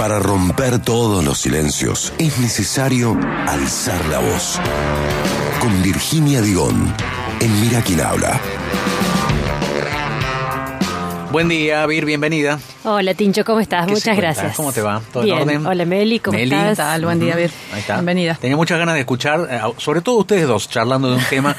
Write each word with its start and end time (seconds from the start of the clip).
Para 0.00 0.18
romper 0.18 0.78
todos 0.78 1.22
los 1.22 1.40
silencios 1.40 2.14
es 2.16 2.38
necesario 2.38 3.20
alzar 3.46 4.02
la 4.06 4.18
voz. 4.18 4.58
Con 5.60 5.82
Virginia 5.82 6.40
Digón, 6.40 6.90
en 7.38 7.60
Mira 7.60 7.82
quién 7.82 8.00
habla. 8.00 8.40
Buen 11.30 11.48
día, 11.48 11.84
Vir, 11.84 12.06
bienvenida. 12.06 12.58
Hola, 12.82 13.12
Tincho, 13.12 13.44
¿cómo 13.44 13.60
estás? 13.60 13.82
¿Qué 13.82 13.88
se 13.88 13.94
Muchas 13.96 14.16
gracias. 14.16 14.56
¿Cómo 14.56 14.72
te 14.72 14.80
va? 14.80 15.02
¿Todo 15.12 15.22
Bien. 15.22 15.36
en 15.36 15.42
orden? 15.42 15.66
Hola, 15.66 15.84
Meli, 15.84 16.18
¿cómo 16.18 16.38
Meli. 16.38 16.54
estás? 16.54 16.70
¿Qué 16.70 16.76
tal? 16.76 17.04
Buen 17.04 17.20
día, 17.20 17.36
Vir. 17.36 17.50
Ahí 17.74 17.80
está. 17.80 17.96
Bienvenida. 17.96 18.38
Tenía 18.40 18.56
muchas 18.56 18.78
ganas 18.78 18.94
de 18.94 19.00
escuchar, 19.00 19.48
eh, 19.50 19.60
sobre 19.76 20.00
todo 20.00 20.16
ustedes 20.16 20.48
dos, 20.48 20.66
charlando 20.70 21.10
de 21.10 21.16
un 21.18 21.24
tema, 21.28 21.54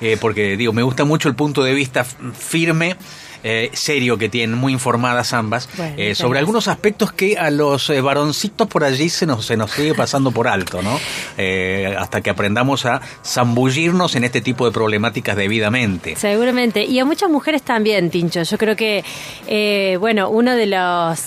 eh, 0.00 0.18
porque 0.20 0.56
digo, 0.56 0.72
me 0.72 0.82
gusta 0.82 1.04
mucho 1.04 1.28
el 1.28 1.36
punto 1.36 1.62
de 1.62 1.72
vista 1.74 2.02
firme. 2.02 2.96
Eh, 3.44 3.70
serio 3.74 4.16
que 4.16 4.30
tienen, 4.30 4.56
muy 4.56 4.72
informadas 4.72 5.34
ambas, 5.34 5.68
Bueno, 5.76 5.94
eh, 5.98 6.14
sobre 6.14 6.38
algunos 6.38 6.66
aspectos 6.66 7.12
que 7.12 7.36
a 7.36 7.50
los 7.50 7.90
eh, 7.90 8.00
varoncitos 8.00 8.66
por 8.66 8.84
allí 8.84 9.10
se 9.10 9.26
nos, 9.26 9.44
se 9.44 9.56
nos 9.56 9.70
sigue 9.70 9.94
pasando 9.94 10.32
por 10.32 10.48
alto, 10.48 10.82
¿no? 10.82 10.98
Eh, 11.36 11.94
hasta 11.98 12.22
que 12.22 12.30
aprendamos 12.30 12.86
a 12.86 13.02
zambullirnos 13.22 14.16
en 14.16 14.24
este 14.24 14.40
tipo 14.40 14.64
de 14.64 14.72
problemáticas 14.72 15.36
debidamente. 15.36 16.16
Seguramente. 16.16 16.84
Y 16.84 16.98
a 16.98 17.04
muchas 17.04 17.28
mujeres 17.28 17.62
también, 17.62 18.08
Tincho. 18.10 18.42
Yo 18.42 18.56
creo 18.56 18.76
que, 18.76 19.04
eh, 19.46 19.98
bueno, 20.00 20.30
uno 20.30 20.56
de 20.56 20.66
los, 20.66 21.20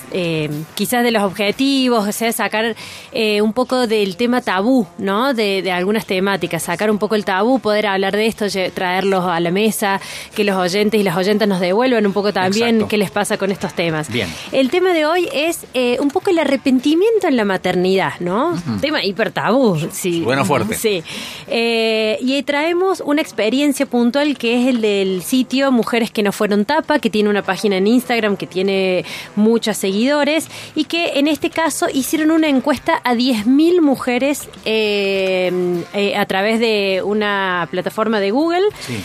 quizás 0.73 1.03
de 1.03 1.11
los 1.11 1.21
objetivos, 1.21 2.07
o 2.07 2.11
sea, 2.11 2.31
sacar 2.31 2.75
un 3.13 3.53
poco 3.53 3.85
del 3.85 4.17
tema 4.17 4.41
tabú, 4.41 4.87
¿no? 4.97 5.35
De, 5.35 5.61
de 5.61 5.71
algunas 5.71 6.07
temáticas, 6.07 6.63
sacar 6.63 6.89
un 6.89 6.97
poco 6.97 7.13
el 7.13 7.25
tabú, 7.25 7.59
poder 7.59 7.85
hablar 7.85 8.15
de 8.15 8.25
esto, 8.25 8.45
traerlos 8.73 9.25
a 9.25 9.39
la 9.39 9.51
mesa, 9.51 10.01
que 10.33 10.43
los 10.43 10.55
oyentes 10.55 10.99
y 10.99 11.03
las 11.03 11.15
oyentas 11.15 11.47
nos 11.47 11.59
devuelvan 11.59 12.06
un 12.07 12.13
poco 12.13 12.33
también 12.33 12.69
Exacto. 12.69 12.87
qué 12.87 12.97
les 12.97 13.11
pasa 13.11 13.37
con 13.37 13.51
estos 13.51 13.73
temas. 13.73 14.09
Bien. 14.11 14.27
El 14.51 14.69
tema 14.71 14.93
de 14.93 15.05
hoy 15.05 15.29
es 15.33 15.65
eh, 15.73 15.97
un 15.99 16.09
poco 16.09 16.29
el 16.31 16.39
arrepentimiento 16.39 17.27
en 17.27 17.37
la 17.37 17.45
maternidad, 17.45 18.13
¿no? 18.19 18.61
Tema 18.81 19.03
hiper 19.03 19.31
tabú. 19.31 19.77
Sí. 19.91 20.23
Suena 20.23 20.43
fuerte. 20.45 20.75
Sí. 20.75 21.03
Eh, 21.47 22.17
y 22.21 22.33
ahí 22.33 22.43
traemos 22.43 23.01
una 23.05 23.21
experiencia 23.21 23.85
puntual 23.85 24.37
que 24.37 24.61
es 24.61 24.67
el 24.67 24.81
del 24.81 25.21
sitio 25.23 25.71
Mujeres 25.71 26.11
que 26.11 26.23
no 26.23 26.31
fueron 26.31 26.65
tapa, 26.65 26.99
que 26.99 27.09
tiene 27.09 27.29
una 27.29 27.41
página 27.43 27.77
en 27.77 27.87
Instagram 27.87 28.37
que 28.37 28.47
tiene 28.47 29.05
muchos 29.35 29.77
seguidores 29.77 30.47
y 30.75 30.85
que 30.85 31.19
en 31.19 31.27
este 31.27 31.49
caso 31.49 31.87
hicieron 31.93 32.31
una 32.31 32.47
encuesta 32.47 33.01
a 33.03 33.13
10.000 33.13 33.81
mujeres 33.81 34.47
eh, 34.65 35.51
eh, 35.93 36.15
a 36.15 36.25
través 36.25 36.59
de 36.59 37.01
una 37.03 37.67
plataforma 37.71 38.19
de 38.19 38.31
Google 38.31 38.63
Sí. 38.79 38.97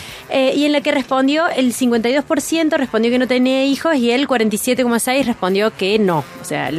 y 0.55 0.65
en 0.65 0.71
la 0.71 0.81
que 0.81 0.91
respondió 0.91 1.47
el 1.47 1.73
52% 1.73 2.77
respondió 2.93 3.11
que 3.11 3.17
no 3.17 3.27
tenía 3.27 3.65
hijos 3.65 3.95
y 3.95 4.11
el 4.11 4.27
47,6% 4.27 5.25
respondió 5.25 5.75
que 5.75 5.97
no. 5.97 6.23
O 6.39 6.45
sea, 6.45 6.69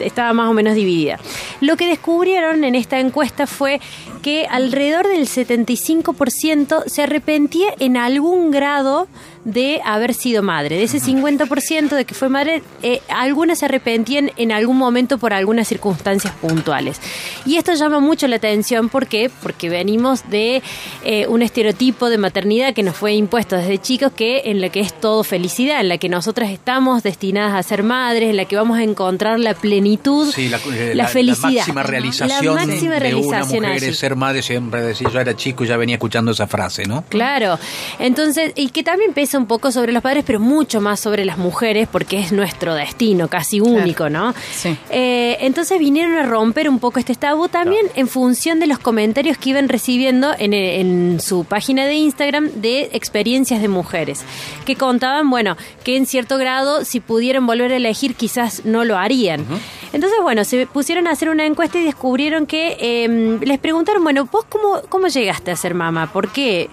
estaba 0.00 0.32
más 0.32 0.48
o 0.48 0.54
menos 0.54 0.74
dividida. 0.74 1.18
Lo 1.60 1.76
que 1.76 1.86
descubrieron 1.86 2.64
en 2.64 2.74
esta 2.74 2.98
encuesta 2.98 3.46
fue 3.46 3.78
que 4.22 4.46
alrededor 4.46 5.06
del 5.06 5.28
75% 5.28 6.84
se 6.86 7.02
arrepentía 7.02 7.74
en 7.78 7.98
algún 7.98 8.50
grado 8.50 9.06
de 9.44 9.80
haber 9.84 10.14
sido 10.14 10.42
madre. 10.42 10.76
De 10.76 10.82
ese 10.84 10.98
50% 11.00 11.90
de 11.90 12.04
que 12.04 12.14
fue 12.14 12.28
madre, 12.28 12.62
eh, 12.82 13.00
algunas 13.08 13.58
se 13.60 13.64
arrepentían 13.64 14.30
en 14.36 14.52
algún 14.52 14.76
momento 14.76 15.18
por 15.18 15.32
algunas 15.32 15.68
circunstancias 15.68 16.32
puntuales. 16.40 17.00
Y 17.46 17.56
esto 17.56 17.72
llama 17.74 18.00
mucho 18.00 18.26
la 18.28 18.36
atención, 18.36 18.88
¿por 18.88 19.06
qué? 19.06 19.30
Porque 19.42 19.68
venimos 19.68 20.28
de 20.30 20.62
eh, 21.04 21.26
un 21.28 21.42
estereotipo 21.42 22.08
de 22.10 22.18
maternidad 22.18 22.74
que 22.74 22.82
nos 22.82 22.96
fue 22.96 23.12
impuesto 23.14 23.56
desde 23.56 23.78
chicos, 23.78 24.12
que 24.14 24.42
en 24.46 24.60
la 24.60 24.68
que 24.68 24.80
es 24.80 24.92
todo 24.92 25.24
felicidad, 25.24 25.80
en 25.80 25.88
la 25.88 25.98
que 25.98 26.08
nosotras 26.08 26.50
estamos 26.50 27.02
destinadas 27.02 27.54
a 27.54 27.62
ser 27.62 27.82
madres, 27.82 28.30
en 28.30 28.36
la 28.36 28.44
que 28.44 28.56
vamos 28.56 28.78
a 28.78 28.82
encontrar 28.82 29.38
la 29.40 29.54
plenitud, 29.54 30.30
Sí, 30.32 30.48
la, 30.48 30.58
eh, 30.58 30.92
la 30.94 31.04
la- 31.04 31.08
felicidad. 31.08 31.48
la 31.50 31.56
máxima 31.58 31.82
realización 31.82 32.28
La 32.56 32.66
máxima 32.66 32.94
de 32.94 33.00
realización 33.00 33.58
una 33.60 33.68
mujer 33.74 33.84
es 33.90 33.98
ser 33.98 34.16
madre, 34.16 34.42
siempre 34.42 34.82
decía, 34.82 35.08
yo 35.12 35.20
era 35.20 35.34
chico 35.36 35.64
y 35.64 35.66
ya 35.68 35.76
venía 35.76 35.96
escuchando 35.96 36.32
esa 36.32 36.46
frase, 36.46 36.84
¿no? 36.86 37.04
Claro, 37.08 37.58
entonces, 37.98 38.52
y 38.56 38.68
que 38.68 38.82
también 38.82 39.12
pesa 39.12 39.27
un 39.36 39.46
poco 39.46 39.72
sobre 39.72 39.92
los 39.92 40.02
padres, 40.02 40.24
pero 40.26 40.40
mucho 40.40 40.80
más 40.80 41.00
sobre 41.00 41.24
las 41.24 41.38
mujeres, 41.38 41.88
porque 41.90 42.20
es 42.20 42.32
nuestro 42.32 42.74
destino, 42.74 43.28
casi 43.28 43.60
único, 43.60 44.08
¿no? 44.08 44.34
Sí. 44.52 44.76
Eh, 44.90 45.36
entonces 45.40 45.78
vinieron 45.78 46.16
a 46.16 46.22
romper 46.24 46.68
un 46.68 46.78
poco 46.78 46.98
este 46.98 47.14
tabú 47.14 47.48
también 47.48 47.86
en 47.94 48.08
función 48.08 48.60
de 48.60 48.66
los 48.66 48.78
comentarios 48.78 49.36
que 49.38 49.50
iban 49.50 49.68
recibiendo 49.68 50.32
en, 50.38 50.54
en 50.54 51.20
su 51.20 51.44
página 51.44 51.86
de 51.86 51.94
Instagram 51.94 52.50
de 52.56 52.90
experiencias 52.92 53.60
de 53.60 53.68
mujeres, 53.68 54.24
que 54.64 54.76
contaban, 54.76 55.28
bueno, 55.30 55.56
que 55.84 55.96
en 55.96 56.06
cierto 56.06 56.38
grado, 56.38 56.84
si 56.84 57.00
pudieran 57.00 57.46
volver 57.46 57.72
a 57.72 57.76
elegir, 57.76 58.14
quizás 58.14 58.64
no 58.64 58.84
lo 58.84 58.96
harían. 58.96 59.44
Entonces, 59.92 60.18
bueno, 60.22 60.44
se 60.44 60.66
pusieron 60.66 61.06
a 61.06 61.12
hacer 61.12 61.28
una 61.28 61.46
encuesta 61.46 61.78
y 61.78 61.84
descubrieron 61.84 62.46
que 62.46 62.76
eh, 62.80 63.38
les 63.40 63.58
preguntaron, 63.58 64.02
bueno, 64.02 64.28
¿vos 64.30 64.44
cómo, 64.48 64.82
cómo 64.88 65.08
llegaste 65.08 65.50
a 65.50 65.56
ser 65.56 65.74
mamá? 65.74 66.12
¿Por 66.12 66.30
qué? 66.30 66.68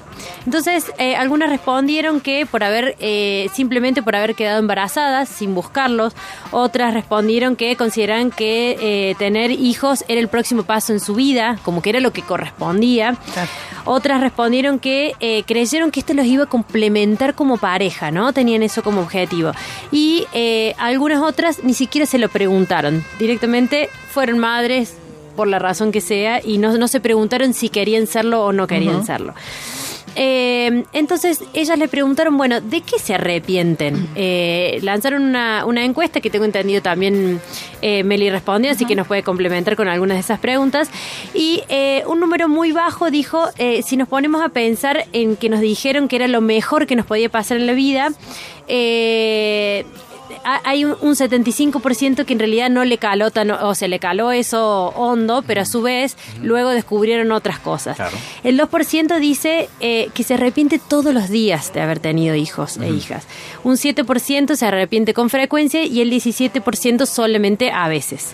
Entonces, 0.45 0.91
eh, 0.97 1.15
algunas 1.15 1.49
respondieron 1.49 2.21
que 2.21 2.45
por 2.45 2.63
haber, 2.63 2.95
eh, 2.99 3.49
simplemente 3.53 4.03
por 4.03 4.15
haber 4.15 4.35
quedado 4.35 4.59
embarazadas 4.59 5.29
sin 5.29 5.55
buscarlos. 5.55 6.13
Otras 6.51 6.93
respondieron 6.93 7.55
que 7.55 7.75
consideran 7.75 8.31
que 8.31 8.77
eh, 8.79 9.15
tener 9.17 9.51
hijos 9.51 10.03
era 10.07 10.21
el 10.21 10.27
próximo 10.27 10.63
paso 10.63 10.93
en 10.93 10.99
su 10.99 11.15
vida, 11.15 11.57
como 11.63 11.81
que 11.81 11.89
era 11.89 11.99
lo 11.99 12.11
que 12.11 12.21
correspondía. 12.21 13.15
Otras 13.85 14.19
respondieron 14.19 14.79
que 14.79 15.13
eh, 15.19 15.44
creyeron 15.46 15.91
que 15.91 16.00
esto 16.00 16.13
los 16.13 16.25
iba 16.25 16.46
a 16.46 16.47
complementar 16.47 17.35
como 17.35 17.57
pareja, 17.57 18.12
¿no? 18.12 18.34
Tenían 18.34 18.63
eso 18.63 18.84
como 18.84 19.01
objetivo. 19.01 19.51
Y 19.91 20.25
eh, 20.34 20.73
algunas 20.78 21.22
otras 21.22 21.63
ni 21.63 21.73
siquiera 21.73 22.06
se 22.06 22.18
lo 22.18 22.29
preguntaron. 22.29 23.03
Directamente 23.19 23.90
fueron 24.09 24.40
madres 24.40 24.95
por 25.35 25.47
la 25.47 25.59
razón 25.59 25.91
que 25.91 26.01
sea 26.01 26.41
y 26.44 26.57
no, 26.57 26.75
no 26.78 26.88
se 26.88 27.00
preguntaron 27.00 27.53
si 27.53 27.69
querían 27.69 28.07
serlo 28.07 28.45
o 28.45 28.53
no 28.53 28.68
querían 28.68 29.06
serlo. 29.06 29.34
Eh, 30.15 30.83
entonces 30.93 31.43
ellas 31.53 31.77
le 31.77 31.87
preguntaron, 31.87 32.37
bueno, 32.37 32.61
¿de 32.61 32.81
qué 32.81 32.99
se 32.99 33.15
arrepienten? 33.15 34.09
Eh, 34.15 34.79
lanzaron 34.81 35.23
una, 35.23 35.65
una 35.65 35.83
encuesta 35.83 36.21
que 36.21 36.29
tengo 36.29 36.45
entendido 36.45 36.81
también 36.81 37.41
eh, 37.81 38.03
Meli 38.03 38.29
respondió, 38.29 38.71
así 38.71 38.85
que 38.85 38.95
nos 38.95 39.07
puede 39.07 39.23
complementar 39.23 39.75
con 39.75 39.87
algunas 39.87 40.17
de 40.17 40.21
esas 40.21 40.39
preguntas. 40.39 40.89
Y 41.33 41.63
eh, 41.69 42.03
un 42.07 42.19
número 42.19 42.47
muy 42.47 42.71
bajo 42.71 43.11
dijo, 43.11 43.45
si 43.83 43.97
nos 43.97 44.07
ponemos 44.07 44.41
a 44.41 44.49
pensar 44.49 45.05
en 45.13 45.35
que 45.35 45.49
nos 45.49 45.59
dijeron 45.59 46.07
que 46.07 46.15
era 46.15 46.27
lo 46.27 46.41
mejor 46.41 46.87
que 46.87 46.95
nos 46.95 47.05
podía 47.05 47.29
pasar 47.29 47.57
en 47.57 47.67
la 47.67 47.73
vida, 47.73 48.09
eh, 48.67 49.85
hay 50.44 50.85
un, 50.85 50.96
un 51.01 51.16
75% 51.16 52.25
que 52.25 52.34
en 52.34 52.40
realidad 52.40 52.69
no 52.69 52.84
le 52.85 52.97
caló 52.97 53.31
tan, 53.31 53.51
o 53.51 53.75
se 53.75 53.88
le 53.88 54.00
caló 54.00 54.31
eso 54.31 54.90
hondo, 54.96 55.44
pero 55.46 55.62
a 55.62 55.66
su 55.66 55.81
vez 55.81 56.18
luego 56.41 56.69
descubrieron 56.69 57.31
otras 57.31 57.59
cosas. 57.59 57.96
Claro. 57.96 58.18
El 58.44 58.59
2% 58.59 59.19
dice 59.19 59.69
eh, 59.79 60.09
que 60.13 60.24
se 60.24 60.35
arrepiente 60.35 60.79
todos 60.79 61.13
los 61.13 61.29
días 61.29 61.74
de 61.74 61.81
haber 61.81 62.00
tenido 62.00 62.35
hijos 62.35 62.78
e 62.78 62.90
hijas. 62.90 63.25
Un 63.63 63.75
7% 63.75 64.56
se 64.56 64.66
arrepiente 64.66 65.13
con 65.13 65.29
frecuencia 65.29 65.84
y 65.84 66.01
el 66.01 66.12
17% 66.12 67.06
solamente 67.06 67.72
a 67.72 67.88
veces. 67.88 68.34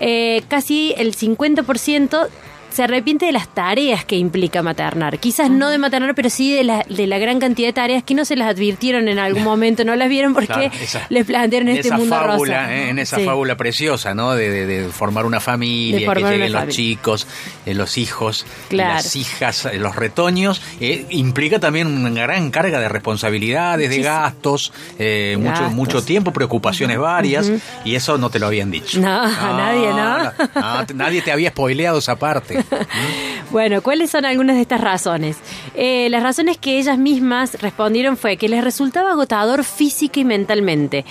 Eh, 0.00 0.42
casi 0.48 0.94
el 0.96 1.16
50% 1.16 2.28
se 2.76 2.82
arrepiente 2.82 3.26
de 3.26 3.32
las 3.32 3.48
tareas 3.48 4.04
que 4.04 4.16
implica 4.16 4.62
maternar. 4.62 5.18
Quizás 5.18 5.50
no 5.50 5.70
de 5.70 5.78
maternar, 5.78 6.14
pero 6.14 6.28
sí 6.30 6.52
de 6.54 6.62
la, 6.62 6.84
de 6.88 7.06
la 7.06 7.18
gran 7.18 7.38
cantidad 7.40 7.68
de 7.68 7.72
tareas 7.72 8.02
que 8.02 8.14
no 8.14 8.24
se 8.26 8.36
las 8.36 8.48
advirtieron 8.50 9.08
en 9.08 9.18
algún 9.18 9.42
momento, 9.44 9.82
no 9.84 9.96
las 9.96 10.08
vieron 10.08 10.34
porque 10.34 10.46
Claro, 10.48 10.70
esa- 10.80 11.06
les 11.08 11.24
plantearon 11.24 11.68
este 11.68 11.88
esa 11.88 11.96
mundo 11.96 12.14
fábula, 12.14 12.62
rosa. 12.64 12.74
eh, 12.74 12.88
en 12.90 12.98
esa 12.98 13.16
Sí. 13.16 13.24
fábula 13.24 13.56
preciosa, 13.56 14.14
¿no? 14.14 14.34
De, 14.34 14.50
de- 14.50 14.66
de 14.66 14.88
formar 14.90 15.24
una 15.24 15.40
familia, 15.40 16.12
que 16.12 16.20
lleguen 16.20 16.52
los 16.52 16.60
familia. 16.60 16.68
chicos, 16.76 17.26
eh, 17.64 17.72
los 17.74 17.96
hijos, 17.96 18.44
Claro. 18.68 18.94
las 18.94 19.16
hijas, 19.16 19.64
eh, 19.64 19.78
los 19.78 19.96
retoños, 19.96 20.60
eh, 20.80 21.06
implica 21.10 21.58
también 21.58 21.86
una 21.86 22.10
gran 22.10 22.50
carga 22.50 22.78
de 22.78 22.88
responsabilidades, 22.90 23.88
de 23.88 24.02
gastos, 24.02 24.72
eh, 24.98 25.36
mucho 25.38 25.50
Gastos. 25.50 25.72
mucho 25.72 26.02
tiempo, 26.04 26.32
preocupaciones 26.32 26.98
varias, 26.98 27.50
y 27.86 27.94
eso 27.94 28.18
no 28.18 28.28
te 28.28 28.38
lo 28.38 28.46
habían 28.48 28.70
dicho. 28.70 29.00
No, 29.00 29.22
a 29.22 29.54
nadie, 29.56 29.88
¿no? 29.88 30.18
no, 30.60 30.86
nadie 30.94 31.22
te 31.22 31.32
había 31.32 31.48
spoileado 31.50 31.98
esa 31.98 32.16
parte. 32.16 32.65
Bueno, 33.50 33.80
¿cuáles 33.80 34.10
son 34.10 34.24
algunas 34.24 34.56
de 34.56 34.62
estas 34.62 34.80
razones? 34.80 35.38
Eh, 35.74 36.08
las 36.10 36.22
razones 36.22 36.58
que 36.58 36.78
ellas 36.78 36.98
mismas 36.98 37.60
respondieron 37.60 38.16
fue 38.16 38.36
que 38.36 38.48
les 38.48 38.62
resultaba 38.64 39.12
agotador 39.12 39.62
física 39.62 40.18
y 40.20 40.24
mentalmente, 40.24 41.04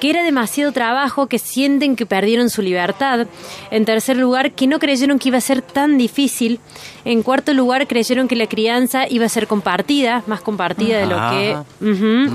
que 0.00 0.10
era 0.10 0.22
demasiado 0.22 0.72
trabajo, 0.72 1.28
que 1.28 1.38
sienten 1.38 1.96
que 1.96 2.04
perdieron 2.04 2.50
su 2.50 2.60
libertad. 2.60 3.26
En 3.70 3.84
tercer 3.84 4.16
lugar, 4.16 4.52
que 4.52 4.66
no 4.66 4.78
creyeron 4.78 5.18
que 5.18 5.28
iba 5.28 5.38
a 5.38 5.42
ser 5.42 5.62
tan 5.62 5.96
difícil. 5.96 6.60
En 7.04 7.22
cuarto 7.22 7.54
lugar, 7.54 7.86
creyeron 7.86 8.28
que 8.28 8.36
la 8.36 8.46
crianza 8.46 9.08
iba 9.08 9.24
a 9.24 9.30
ser 9.30 9.46
compartida, 9.46 10.22
más 10.26 10.40
compartida 10.42 10.98
de 10.98 11.06
lo 11.06 11.16
que... 11.30 11.56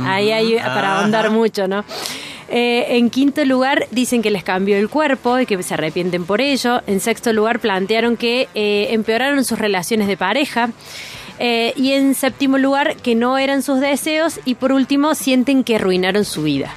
Ahí 0.05 0.31
hay 0.31 0.55
para 0.55 0.99
ahondar 0.99 1.29
mucho, 1.29 1.67
¿no? 1.67 1.85
Eh, 2.55 2.97
en 2.97 3.09
quinto 3.09 3.43
lugar, 3.45 3.87
dicen 3.89 4.21
que 4.21 4.29
les 4.29 4.43
cambió 4.43 4.77
el 4.77 4.87
cuerpo 4.87 5.39
y 5.39 5.47
que 5.47 5.61
se 5.63 5.73
arrepienten 5.73 6.23
por 6.23 6.39
ello. 6.39 6.83
En 6.85 6.99
sexto 6.99 7.33
lugar, 7.33 7.59
plantearon 7.59 8.15
que 8.15 8.47
eh, 8.53 8.89
empeoraron 8.91 9.43
sus 9.43 9.57
relaciones 9.57 10.07
de 10.07 10.17
pareja. 10.17 10.69
Eh, 11.39 11.73
y 11.75 11.93
en 11.93 12.13
séptimo 12.13 12.59
lugar, 12.59 12.95
que 12.97 13.15
no 13.15 13.39
eran 13.39 13.63
sus 13.63 13.79
deseos. 13.79 14.39
Y 14.45 14.53
por 14.53 14.71
último, 14.71 15.15
sienten 15.15 15.63
que 15.63 15.77
arruinaron 15.77 16.25
su 16.25 16.43
vida. 16.43 16.71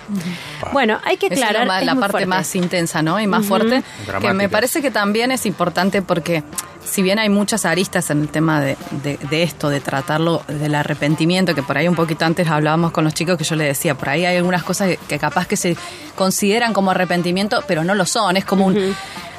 Bueno, 0.73 0.99
hay 1.05 1.19
que 1.19 1.27
es 1.27 1.33
aclarar. 1.33 1.81
es 1.81 1.87
la 1.87 1.95
parte 1.95 2.11
fuerte. 2.11 2.27
más 2.27 2.57
intensa, 2.57 3.03
¿no? 3.03 3.21
Y 3.21 3.27
más 3.27 3.45
fuerte. 3.45 3.83
Que 4.23 4.33
me 4.33 4.49
parece 4.49 4.81
que 4.81 4.91
también 4.91 5.31
es 5.31 5.45
importante 5.45 6.01
porque 6.01 6.43
si 6.87 7.03
bien 7.03 7.19
hay 7.19 7.29
muchas 7.29 7.65
aristas 7.65 8.09
en 8.11 8.23
el 8.23 8.29
tema 8.29 8.61
de, 8.61 8.77
de- 9.03 9.19
de 9.31 9.43
esto, 9.43 9.69
de 9.69 9.81
tratarlo 9.81 10.43
del 10.49 10.75
arrepentimiento, 10.75 11.55
que 11.55 11.63
por 11.63 11.77
ahí 11.77 11.89
un 11.89 11.95
poquito 11.97 12.25
antes 12.25 12.49
hablábamos 12.49 12.93
con 12.93 13.05
los 13.05 13.13
chicos 13.15 13.37
que 13.37 13.45
yo 13.45 13.57
les 13.57 13.69
decía, 13.69 13.95
por 13.95 14.09
ahí 14.09 14.25
hay 14.25 14.37
algunas 14.37 14.63
cosas 14.63 14.89
que, 14.89 14.97
que 14.97 15.19
capaz 15.19 15.47
que 15.47 15.57
se 15.57 15.77
consideran 16.15 16.73
como 16.73 16.91
arrepentimiento, 16.93 17.63
pero 17.69 17.85
no 17.85 17.95
lo 17.95 18.07
son. 18.07 18.37
Es 18.37 18.45
como 18.45 18.67
un... 18.67 18.95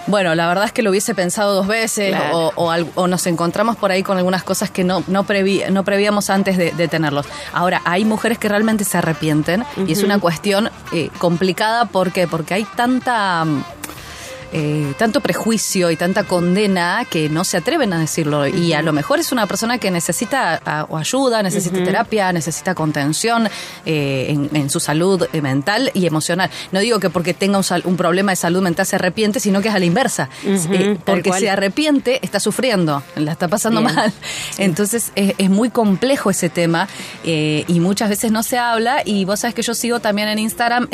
Bueno, 0.10 0.36
la 0.36 0.48
verdad 0.48 0.64
es 0.64 0.72
que 0.72 0.84
lo 0.84 0.92
hubiese 0.92 1.14
pensado 1.14 1.54
dos 1.54 1.68
veces 1.68 2.16
Claro. 2.16 2.48
o, 2.56 2.72
o 2.72 2.86
o 2.96 3.08
nos 3.08 3.28
encontramos 3.28 3.76
por 3.76 3.92
ahí 3.92 4.04
con 4.04 4.18
algunas 4.18 4.42
cosas 4.42 4.70
que 4.72 4.86
no, 4.86 5.04
no, 5.08 5.26
previ- 5.26 5.68
no 5.70 5.84
prevíamos 5.84 6.30
antes 6.30 6.56
de, 6.58 6.72
de 6.72 6.88
tenerlos. 6.88 7.26
Ahora, 7.52 7.82
hay 7.84 8.06
mujeres 8.06 8.38
que 8.38 8.48
realmente 8.48 8.86
se 8.86 8.98
arrepienten 8.98 9.66
y 9.86 9.92
es 9.92 10.04
una 10.04 10.18
cuestión 10.20 10.70
eh, 10.94 11.10
complicada. 11.18 11.86
¿Por 11.88 12.14
qué? 12.14 12.26
Porque 12.26 12.54
hay 12.54 12.64
tanta... 12.64 13.44
eh, 14.54 14.94
tanto 14.98 15.20
prejuicio 15.22 15.92
y 15.92 15.96
tanta 15.98 16.24
condena 16.24 17.06
que 17.10 17.30
no 17.30 17.44
se 17.44 17.58
atreven 17.58 17.92
a 17.94 18.00
decirlo. 18.00 18.48
Y 18.48 18.74
a 18.74 18.82
lo 18.82 18.94
mejor 18.94 19.20
es 19.20 19.32
una 19.32 19.46
persona 19.48 19.78
que 19.78 19.92
necesita 19.92 20.62
a- 20.66 20.86
o 20.90 20.98
ayuda, 20.98 21.44
necesita 21.44 21.84
terapia, 21.84 22.32
necesita 22.32 22.74
contención 22.76 23.50
eh, 23.86 24.28
en, 24.30 24.50
en 24.56 24.70
su 24.70 24.80
salud 24.80 25.28
eh, 25.34 25.42
mental 25.42 25.92
y 25.94 26.06
emocional. 26.06 26.50
No 26.72 26.80
digo 26.80 27.00
que 27.00 27.10
porque 27.10 27.34
tenga 27.34 27.60
un, 27.84 27.98
problema 27.98 28.32
de 28.32 28.36
salud 28.38 28.62
mental 28.62 28.86
se 28.86 28.96
arrepiente, 28.96 29.40
sino 29.40 29.62
que 29.62 29.68
es 29.70 29.76
a 29.76 29.80
la 29.80 29.86
inversa. 29.86 30.30
Eh, 30.46 30.98
porque 31.06 31.34
se 31.34 31.50
arrepiente, 31.50 32.20
está 32.24 32.40
sufriendo, 32.40 33.04
la 33.16 33.34
está 33.34 33.48
pasando 33.48 33.82
Bien. 33.82 33.96
mal. 33.96 34.14
Entonces 34.58 35.12
es, 35.16 35.34
es 35.38 35.50
muy 35.50 35.70
complejo 35.70 36.30
ese 36.30 36.50
tema 36.50 36.88
y 37.24 37.80
muchas 37.82 38.10
veces 38.10 38.32
no 38.32 38.44
se 38.44 38.58
habla. 38.58 39.02
Y 39.04 39.26
vos 39.26 39.42
sabés 39.42 39.56
que 39.56 39.62
yo 39.62 39.74
sigo 39.74 40.00
también 40.00 40.30
en 40.30 40.40
Instagram 40.40 40.88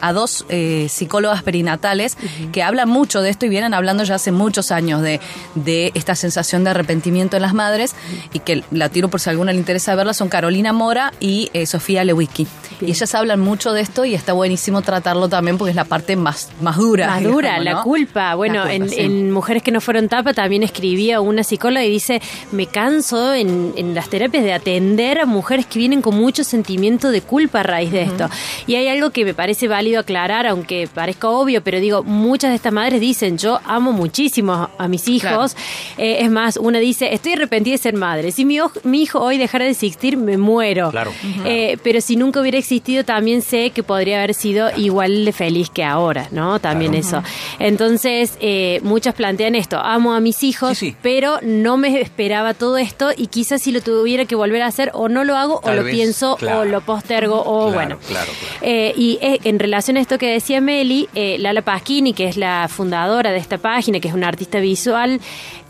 a 0.00 0.12
dos 0.12 0.44
psicólogas 0.88 1.42
perinatales 1.42 2.16
que 2.52 2.62
hablan 2.62 2.75
mucho 2.84 3.22
de 3.22 3.30
esto 3.30 3.46
y 3.46 3.48
vienen 3.48 3.72
hablando 3.72 4.04
ya 4.04 4.16
hace 4.16 4.32
muchos 4.32 4.72
años 4.72 5.00
de, 5.00 5.20
de 5.54 5.92
esta 5.94 6.14
sensación 6.14 6.64
de 6.64 6.70
arrepentimiento 6.70 7.36
en 7.36 7.42
las 7.42 7.54
madres 7.54 7.94
y 8.32 8.40
que 8.40 8.64
la 8.70 8.88
tiro 8.88 9.08
por 9.08 9.20
si 9.20 9.30
a 9.30 9.32
alguna 9.32 9.52
le 9.52 9.58
interesa 9.58 9.94
verla, 9.94 10.12
son 10.12 10.28
Carolina 10.28 10.72
Mora 10.72 11.12
y 11.20 11.50
eh, 11.54 11.66
Sofía 11.66 12.04
Lewicki. 12.04 12.46
Y 12.80 12.90
ellas 12.90 13.14
hablan 13.14 13.40
mucho 13.40 13.72
de 13.72 13.80
esto 13.80 14.04
y 14.04 14.14
está 14.14 14.32
buenísimo 14.32 14.82
tratarlo 14.82 15.28
también 15.28 15.58
porque 15.58 15.70
es 15.70 15.76
la 15.76 15.84
parte 15.84 16.16
más, 16.16 16.50
más 16.60 16.76
dura. 16.76 17.06
Más 17.06 17.22
dura, 17.22 17.58
digamos, 17.58 17.64
la 17.64 17.72
¿no? 17.74 17.82
culpa. 17.82 18.34
Bueno, 18.34 18.64
La 18.64 18.70
culpa, 18.70 18.74
en, 18.74 18.88
sí. 18.88 19.00
en 19.00 19.30
Mujeres 19.30 19.62
que 19.62 19.70
no 19.70 19.80
fueron 19.80 20.08
tapa 20.08 20.34
también 20.34 20.62
escribía 20.62 21.20
una 21.20 21.42
psicóloga 21.44 21.84
y 21.84 21.90
dice, 21.90 22.20
me 22.52 22.66
canso 22.66 23.34
en, 23.34 23.72
en 23.76 23.94
las 23.94 24.08
terapias 24.08 24.44
de 24.44 24.52
atender 24.52 25.20
a 25.20 25.26
mujeres 25.26 25.66
que 25.66 25.78
vienen 25.78 26.02
con 26.02 26.14
mucho 26.16 26.44
sentimiento 26.44 27.10
de 27.10 27.20
culpa 27.20 27.60
a 27.60 27.62
raíz 27.62 27.92
de 27.92 28.02
esto. 28.02 28.28
Y 28.66 28.74
hay 28.74 28.88
algo 28.88 29.10
que 29.10 29.24
me 29.24 29.34
parece 29.34 29.68
válido 29.68 30.00
aclarar, 30.00 30.46
aunque 30.46 30.88
parezca 30.92 31.28
obvio, 31.28 31.62
pero 31.62 31.80
digo, 31.80 32.02
muchas 32.02 32.50
de 32.50 32.56
estas 32.56 32.72
madres 32.72 33.00
dicen, 33.00 33.38
yo 33.38 33.60
amo 33.64 33.92
muchísimo 33.92 34.68
a 34.78 34.88
mis 34.88 35.08
hijos. 35.08 35.56
Eh, 35.98 36.18
es 36.20 36.30
más, 36.30 36.56
una 36.56 36.78
dice, 36.78 37.12
estoy 37.14 37.32
arrepentida 37.32 37.72
de 37.72 37.78
ser 37.78 37.94
madre. 37.94 38.32
Si 38.32 38.44
mi, 38.44 38.58
mi 38.84 39.02
hijo 39.02 39.20
hoy 39.20 39.38
dejara 39.38 39.64
de 39.64 39.70
existir, 39.72 40.16
me 40.16 40.36
muero. 40.36 40.90
Claro. 40.90 41.12
Eh, 41.44 41.78
pero 41.82 42.00
si 42.00 42.16
nunca 42.16 42.40
hubiera 42.40 42.58
existido, 42.58 42.65
también 43.04 43.42
sé 43.42 43.70
que 43.70 43.82
podría 43.82 44.18
haber 44.18 44.34
sido 44.34 44.68
igual 44.76 45.24
de 45.24 45.32
feliz 45.32 45.70
que 45.70 45.84
ahora, 45.84 46.28
¿no? 46.30 46.58
También 46.60 46.94
eso. 46.94 47.22
Entonces, 47.58 48.36
eh, 48.40 48.80
muchas 48.82 49.14
plantean 49.14 49.54
esto, 49.54 49.78
amo 49.78 50.14
a 50.14 50.20
mis 50.20 50.42
hijos, 50.42 50.76
Sí, 50.78 50.90
sí. 50.90 50.96
pero 51.02 51.38
no 51.42 51.76
me 51.76 52.00
esperaba 52.00 52.54
todo 52.54 52.76
esto 52.76 53.10
y 53.16 53.26
quizás 53.28 53.62
si 53.62 53.72
lo 53.72 53.80
tuviera 53.80 54.24
que 54.24 54.34
volver 54.34 54.62
a 54.62 54.66
hacer, 54.66 54.90
o 54.94 55.08
no 55.08 55.24
lo 55.24 55.36
hago, 55.36 55.60
Tal 55.60 55.72
o 55.74 55.76
lo 55.78 55.84
vez, 55.84 55.94
pienso, 55.94 56.36
claro. 56.36 56.60
o 56.60 56.64
lo 56.64 56.80
postergo, 56.80 57.40
o 57.40 57.70
Claro, 57.70 57.72
bueno. 57.74 57.98
claro, 58.06 58.32
claro. 58.40 58.55
Eh, 58.68 58.92
y 58.96 59.16
eh, 59.22 59.38
en 59.44 59.60
relación 59.60 59.96
a 59.96 60.00
esto 60.00 60.18
que 60.18 60.28
decía 60.28 60.60
Meli, 60.60 61.08
eh, 61.14 61.36
Lala 61.38 61.62
Pasquini, 61.62 62.12
que 62.12 62.26
es 62.26 62.36
la 62.36 62.66
fundadora 62.68 63.30
de 63.30 63.38
esta 63.38 63.58
página, 63.58 64.00
que 64.00 64.08
es 64.08 64.14
una 64.14 64.26
artista 64.26 64.58
visual 64.58 65.20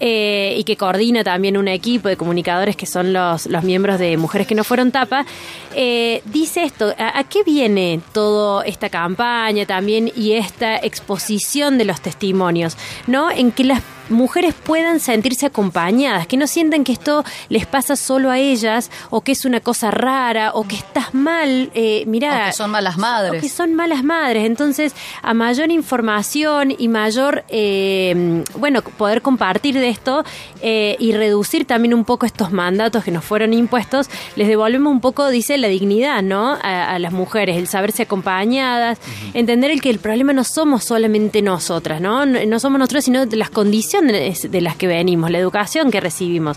eh, 0.01 0.55
y 0.57 0.65
que 0.65 0.79
coordina 0.79 1.23
también 1.23 1.59
un 1.59 1.69
equipo 1.69 2.09
de 2.09 2.17
comunicadores 2.17 2.75
que 2.75 2.87
son 2.87 3.13
los, 3.13 3.45
los 3.49 3.65
miembros 3.65 3.99
de 3.99 4.17
Mujeres 4.17 4.47
que 4.47 4.55
no 4.55 4.65
fueron 4.65 4.93
tapa, 4.93 5.27
eh, 5.75 6.23
dice 6.25 6.65
esto, 6.65 6.95
¿a, 6.97 7.19
a 7.19 7.25
qué 7.25 7.43
viene 7.45 8.01
toda 8.15 8.65
esta 8.65 8.89
campaña 8.89 9.67
también 9.67 10.11
y 10.17 10.33
esta 10.33 10.79
exposición 10.79 11.77
de 11.77 11.85
los 11.85 12.01
testimonios? 12.01 12.79
¿No? 13.07 13.31
En 13.31 13.53
que 13.53 13.65
las 13.65 13.83
mujeres 14.09 14.55
puedan 14.55 15.01
sentirse 15.01 15.47
acompañadas, 15.47 16.27
que 16.27 16.37
no 16.37 16.47
sientan 16.47 16.85
que 16.85 16.93
esto 16.93 17.25
les 17.49 17.67
pasa 17.67 17.97
solo 17.97 18.31
a 18.31 18.39
ellas 18.39 18.91
o 19.11 19.21
que 19.21 19.33
es 19.33 19.45
una 19.45 19.61
cosa 19.61 19.91
rara 19.91 20.53
o 20.55 20.67
que 20.67 20.77
estás 20.77 21.15
mal. 21.15 21.71
Eh, 21.75 22.05
mirá, 22.07 22.45
O 22.45 22.47
que 22.47 22.53
son 22.53 22.71
malas 22.71 22.99
madres. 22.99 23.39
o 23.39 23.41
que 23.43 23.49
son 23.49 23.75
malas 23.75 24.05
madres. 24.05 24.45
Entonces, 24.47 24.95
a 25.23 25.35
mayor 25.35 25.71
información 25.71 26.75
y 26.77 26.89
mayor, 26.89 27.45
eh, 27.49 28.45
bueno, 28.57 28.83
poder 28.83 29.23
compartir 29.23 29.75
de 29.75 29.89
esto 29.89 30.25
eh, 30.63 30.97
y 30.99 31.13
reducir 31.13 31.65
también 31.65 31.95
un 31.95 32.05
poco 32.05 32.27
estos 32.27 32.53
mandatos 32.53 33.05
que 33.05 33.11
nos 33.11 33.25
fueron 33.25 33.53
impuestos, 33.53 34.09
les 34.37 34.49
devolvemos 34.49 34.91
un 34.93 35.01
poco, 35.01 35.29
dice, 35.29 35.59
la 35.59 35.69
dignidad, 35.69 36.23
¿no? 36.23 36.53
A, 36.63 36.95
a 36.95 36.99
las 36.99 37.13
mujeres, 37.13 37.57
el 37.57 37.67
saberse 37.69 38.03
acompañadas, 38.03 38.99
entender 39.35 39.71
el 39.71 39.81
que 39.81 39.91
el 39.91 39.99
problema 39.99 40.33
no 40.33 40.45
somos 40.45 40.85
solamente 40.85 41.43
nosotras, 41.43 42.01
¿no? 42.01 42.27
No, 42.27 42.45
no 42.47 42.61
somos 42.61 42.79
nosotros, 42.79 43.05
sino 43.05 43.25
las 43.27 43.51
condiciones 43.51 43.96
de 44.03 44.61
las 44.61 44.77
que 44.77 44.87
venimos, 44.87 45.31
la 45.31 45.39
educación 45.39 45.91
que 45.91 46.01
recibimos. 46.01 46.57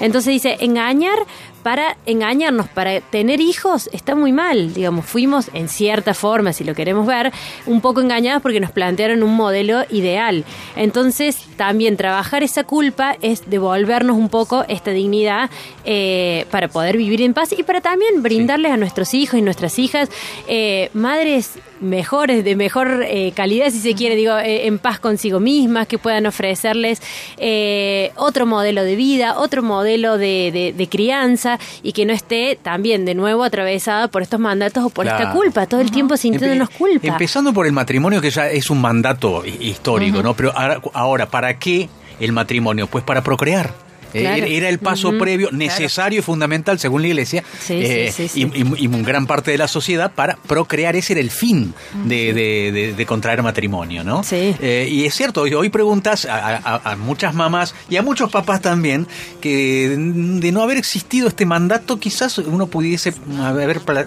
Entonces 0.00 0.32
dice, 0.32 0.56
engañar 0.60 1.18
para 1.66 1.96
engañarnos, 2.06 2.68
para 2.68 3.00
tener 3.00 3.40
hijos, 3.40 3.90
está 3.92 4.14
muy 4.14 4.30
mal. 4.30 4.72
Digamos, 4.72 5.04
fuimos 5.04 5.50
en 5.52 5.68
cierta 5.68 6.14
forma, 6.14 6.52
si 6.52 6.62
lo 6.62 6.76
queremos 6.76 7.08
ver, 7.08 7.32
un 7.66 7.80
poco 7.80 8.00
engañados 8.00 8.40
porque 8.40 8.60
nos 8.60 8.70
plantearon 8.70 9.24
un 9.24 9.34
modelo 9.34 9.82
ideal. 9.90 10.44
Entonces, 10.76 11.36
también 11.56 11.96
trabajar 11.96 12.44
esa 12.44 12.62
culpa 12.62 13.16
es 13.20 13.50
devolvernos 13.50 14.16
un 14.16 14.28
poco 14.28 14.64
esta 14.68 14.92
dignidad 14.92 15.50
eh, 15.84 16.46
para 16.52 16.68
poder 16.68 16.96
vivir 16.98 17.20
en 17.22 17.34
paz 17.34 17.52
y 17.58 17.64
para 17.64 17.80
también 17.80 18.22
brindarles 18.22 18.70
a 18.70 18.76
nuestros 18.76 19.12
hijos 19.12 19.36
y 19.40 19.42
nuestras 19.42 19.80
hijas 19.80 20.08
eh, 20.46 20.90
madres 20.92 21.58
mejores, 21.80 22.44
de 22.44 22.56
mejor 22.56 23.04
eh, 23.06 23.32
calidad, 23.34 23.70
si 23.70 23.78
se 23.80 23.94
quiere, 23.94 24.16
digo, 24.16 24.36
eh, 24.38 24.66
en 24.66 24.78
paz 24.78 24.98
consigo 24.98 25.40
mismas, 25.40 25.86
que 25.86 25.98
puedan 25.98 26.26
ofrecerles 26.26 27.00
eh, 27.36 28.12
otro 28.16 28.46
modelo 28.46 28.82
de 28.82 28.96
vida, 28.96 29.38
otro 29.38 29.62
modelo 29.62 30.18
de, 30.18 30.50
de- 30.52 30.72
de 30.76 30.88
crianza 30.88 31.58
y 31.82 31.92
que 31.92 32.04
no 32.06 32.12
esté 32.12 32.58
también 32.60 33.04
de 33.04 33.14
nuevo 33.14 33.44
atravesada 33.44 34.08
por 34.08 34.22
estos 34.22 34.40
mandatos 34.40 34.84
o 34.84 34.90
por 34.90 35.06
esta 35.06 35.32
culpa, 35.32 35.66
todo 35.66 35.80
el 35.80 35.90
tiempo 35.90 36.16
sintiéndonos 36.16 36.68
Empe- 36.70 36.76
culpa. 36.78 37.06
Empezando 37.06 37.52
por 37.52 37.66
el 37.66 37.72
matrimonio, 37.72 38.20
que 38.20 38.30
ya 38.30 38.48
es 38.50 38.70
un 38.70 38.80
mandato 38.80 39.44
hi- 39.44 39.58
histórico, 39.68 40.22
¿no? 40.22 40.34
Pero 40.34 40.52
ahora, 40.56 40.80
ahora, 40.94 41.26
¿para 41.26 41.58
qué 41.58 41.88
el 42.20 42.32
matrimonio? 42.32 42.86
Pues 42.86 43.04
para 43.04 43.22
procrear. 43.22 43.85
Eh, 44.14 44.20
Claro. 44.20 44.36
Era- 44.36 44.46
Era 44.46 44.68
el 44.68 44.78
paso 44.78 45.12
previo, 45.18 45.50
necesario 45.52 46.18
y 46.20 46.22
fundamental, 46.22 46.78
según 46.78 47.02
la 47.02 47.08
iglesia, 47.08 47.44
Sí, 47.60 47.74
eh, 47.74 48.12
sí, 48.14 48.28
sí, 48.28 48.46
sí. 48.50 48.50
Y, 48.54 48.82
y- 48.82 48.84
y 48.84 49.02
gran 49.02 49.26
parte 49.26 49.50
de 49.50 49.58
la 49.58 49.68
sociedad 49.68 50.12
para 50.12 50.36
procrear. 50.46 50.96
Ese 50.96 51.12
era 51.14 51.20
el 51.20 51.30
fin 51.30 51.74
de, 52.04 52.32
de- 52.32 52.72
de- 52.72 52.92
de 52.94 53.06
contraer 53.06 53.42
matrimonio, 53.42 54.02
¿no? 54.04 54.22
Sí. 54.24 54.54
Eh, 54.60 54.88
y 54.90 55.04
es 55.04 55.14
cierto, 55.14 55.42
hoy, 55.42 55.68
preguntas 55.68 56.24
a, 56.24 56.56
a- 56.56 56.92
a 56.92 56.96
muchas 56.96 57.34
mamás 57.34 57.74
y 57.90 57.96
a 57.96 58.02
muchos 58.02 58.30
papás 58.30 58.60
también 58.62 59.06
que 59.40 59.88
de 59.96 60.52
no 60.52 60.62
haber 60.62 60.78
existido 60.78 61.28
este 61.28 61.44
mandato, 61.46 61.98
quizás 61.98 62.38
uno 62.38 62.66
pudiese 62.66 63.12
haber 63.40 63.80
pla- 63.80 64.06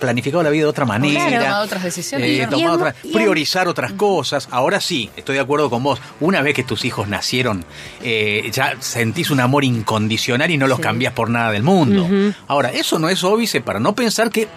planificado 0.00 0.42
la 0.42 0.50
vida 0.50 0.64
de 0.64 0.68
otra 0.70 0.84
manera. 0.84 1.26
Claro. 1.28 1.44
Tomado 1.44 1.64
otras 1.64 1.82
decisiones, 1.84 2.28
eh, 2.40 2.46
tomado 2.50 2.74
otra- 2.74 2.94
priorizar 3.12 3.68
otras 3.68 3.92
cosas. 3.92 4.48
Ahora 4.50 4.80
sí, 4.80 5.10
estoy 5.16 5.36
de 5.36 5.40
acuerdo 5.42 5.70
con 5.70 5.82
vos. 5.82 6.00
Una 6.20 6.42
vez 6.42 6.54
que 6.54 6.64
tus 6.64 6.84
hijos 6.84 7.08
nacieron, 7.08 7.64
eh, 8.02 8.50
ya 8.52 8.74
sentís 8.80 9.30
un 9.30 9.40
amor 9.44 9.64
incondicional 9.64 10.50
y 10.50 10.56
no 10.56 10.66
los 10.66 10.78
Sí. 10.78 10.82
cambias 10.82 11.12
por 11.12 11.30
nada 11.30 11.52
del 11.52 11.62
mundo. 11.62 12.08
Ahora, 12.48 12.70
eso 12.72 12.98
no 12.98 13.08
es 13.08 13.22
óbice 13.22 13.60
para 13.60 13.78
no 13.80 13.94
pensar 13.94 14.30
que 14.30 14.48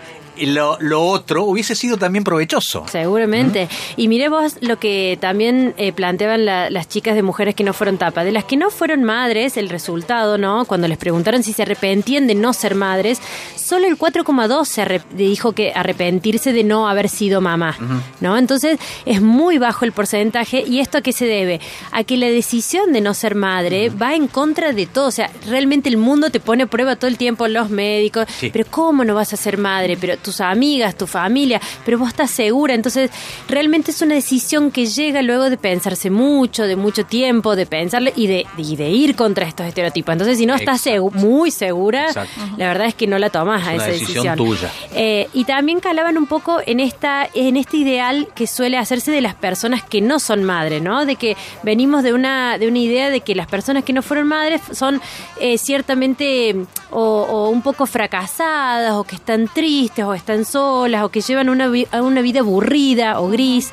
lo, 0.45 0.77
lo 0.79 1.01
otro 1.03 1.43
hubiese 1.43 1.75
sido 1.75 1.97
también 1.97 2.23
provechoso. 2.23 2.85
Seguramente. 2.89 3.67
Y 3.95 4.07
mire 4.07 4.29
vos 4.29 4.57
lo 4.61 4.77
que 4.79 5.17
también 5.19 5.73
eh, 5.77 5.91
planteaban 5.91 6.45
la- 6.45 6.69
las 6.69 6.87
chicas 6.87 7.15
de 7.15 7.23
mujeres 7.23 7.55
que 7.55 7.63
no 7.63 7.73
fueron 7.73 7.97
tapa. 7.97 8.23
De 8.23 8.31
las 8.31 8.43
que 8.45 8.57
no 8.57 8.69
fueron 8.69 9.03
madres, 9.03 9.57
el 9.57 9.69
resultado, 9.69 10.37
¿no? 10.37 10.65
Cuando 10.65 10.87
les 10.87 10.97
preguntaron 10.97 11.43
si 11.43 11.53
se 11.53 11.63
arrepentían 11.63 12.27
de 12.27 12.35
no 12.35 12.53
ser 12.53 12.75
madres, 12.75 13.19
solo 13.55 13.87
el 13.87 13.97
4,2 13.97 14.65
se 14.65 14.83
arrep- 14.83 15.07
dijo 15.11 15.53
que 15.53 15.71
arrepentirse 15.73 16.53
de 16.53 16.63
no 16.63 16.87
haber 16.87 17.09
sido 17.09 17.41
mamá, 17.41 17.77
¿no? 18.21 18.37
Entonces 18.37 18.79
es 19.05 19.21
muy 19.21 19.57
bajo 19.57 19.85
el 19.85 19.91
porcentaje 19.91 20.63
y 20.67 20.79
esto 20.79 20.97
a 20.99 21.01
qué 21.01 21.11
se 21.13 21.25
debe? 21.25 21.59
A 21.91 22.03
que 22.03 22.17
la 22.17 22.27
decisión 22.27 22.93
de 22.93 23.01
no 23.01 23.13
ser 23.13 23.35
madre 23.35 23.89
va 23.89 24.15
en 24.15 24.27
contra 24.27 24.73
de 24.73 24.85
todo, 24.85 25.07
o 25.07 25.11
sea, 25.11 25.29
realmente 25.47 25.89
el 25.89 25.97
mundo 25.97 26.29
te 26.29 26.39
pone 26.39 26.63
a 26.63 26.67
prueba 26.67 26.95
todo 26.95 27.07
el 27.09 27.17
tiempo 27.17 27.47
los 27.47 27.69
médicos, 27.69 28.25
Sí. 28.39 28.49
pero 28.51 28.65
¿cómo 28.69 29.03
no 29.03 29.15
vas 29.15 29.33
a 29.33 29.37
ser 29.37 29.57
madre? 29.57 29.97
Pero 29.99 30.17
tus 30.27 30.41
amigas, 30.41 30.95
tu 30.97 31.07
familia, 31.07 31.61
pero 31.85 31.97
vos 31.97 32.09
estás 32.09 32.31
segura, 32.31 32.73
entonces 32.73 33.09
realmente 33.47 33.91
es 33.91 34.01
una 34.01 34.15
decisión 34.15 34.71
que 34.71 34.85
llega 34.85 35.21
luego 35.21 35.49
de 35.49 35.55
pensarse 35.57 36.09
mucho, 36.09 36.63
de 36.63 36.75
mucho 36.75 37.05
tiempo, 37.05 37.55
de 37.55 37.65
pensarle 37.65 38.11
y 38.15 38.27
de, 38.27 38.45
y 38.57 38.75
de 38.75 38.89
ir 38.89 39.15
contra 39.15 39.47
estos 39.47 39.65
estereotipos. 39.65 40.11
Entonces, 40.11 40.37
si 40.37 40.45
no 40.45 40.55
estás 40.55 40.85
segu- 40.85 41.13
muy 41.13 41.49
segura, 41.51 42.07
Exacto. 42.07 42.41
la 42.57 42.67
verdad 42.67 42.87
es 42.87 42.95
que 42.95 43.07
no 43.07 43.17
la 43.19 43.29
tomas 43.29 43.65
a 43.65 43.71
Es 43.71 43.75
una 43.75 43.83
esa 43.87 43.91
decisión 43.93 44.23
decisión. 44.37 44.37
tuya. 44.37 44.71
Eh, 44.93 45.29
y 45.33 45.45
también 45.45 45.79
calaban 45.79 46.17
un 46.17 46.25
poco 46.27 46.59
en 46.65 46.79
esta 46.81 47.29
en 47.33 47.55
este 47.55 47.77
ideal 47.77 48.27
que 48.35 48.47
suele 48.47 48.77
hacerse 48.77 49.11
de 49.11 49.21
las 49.21 49.33
personas 49.35 49.81
que 49.83 50.01
no 50.01 50.19
son 50.19 50.43
madres, 50.43 50.81
¿no? 50.81 51.05
De 51.05 51.15
que 51.15 51.37
venimos 51.63 52.03
de 52.03 52.11
una 52.13 52.57
de 52.57 52.67
una 52.67 52.79
idea 52.79 53.09
de 53.09 53.21
que 53.21 53.33
las 53.35 53.47
personas 53.47 53.83
que 53.85 53.93
no 53.93 54.01
fueron 54.01 54.27
madres 54.27 54.61
son 54.73 54.99
eh, 55.39 55.57
ciertamente 55.57 56.55
o, 56.91 57.01
o 57.29 57.49
un 57.49 57.61
poco 57.61 57.85
fracasadas 57.85 58.93
o 58.93 59.03
que 59.03 59.15
están 59.15 59.47
tristes 59.47 60.03
o 60.05 60.13
están 60.17 60.45
solas 60.45 61.03
o 61.03 61.09
que 61.09 61.21
llevan 61.21 61.49
una, 61.49 61.69
una 61.69 62.21
vida 62.21 62.41
aburrida 62.41 63.19
o 63.19 63.29
gris. 63.29 63.71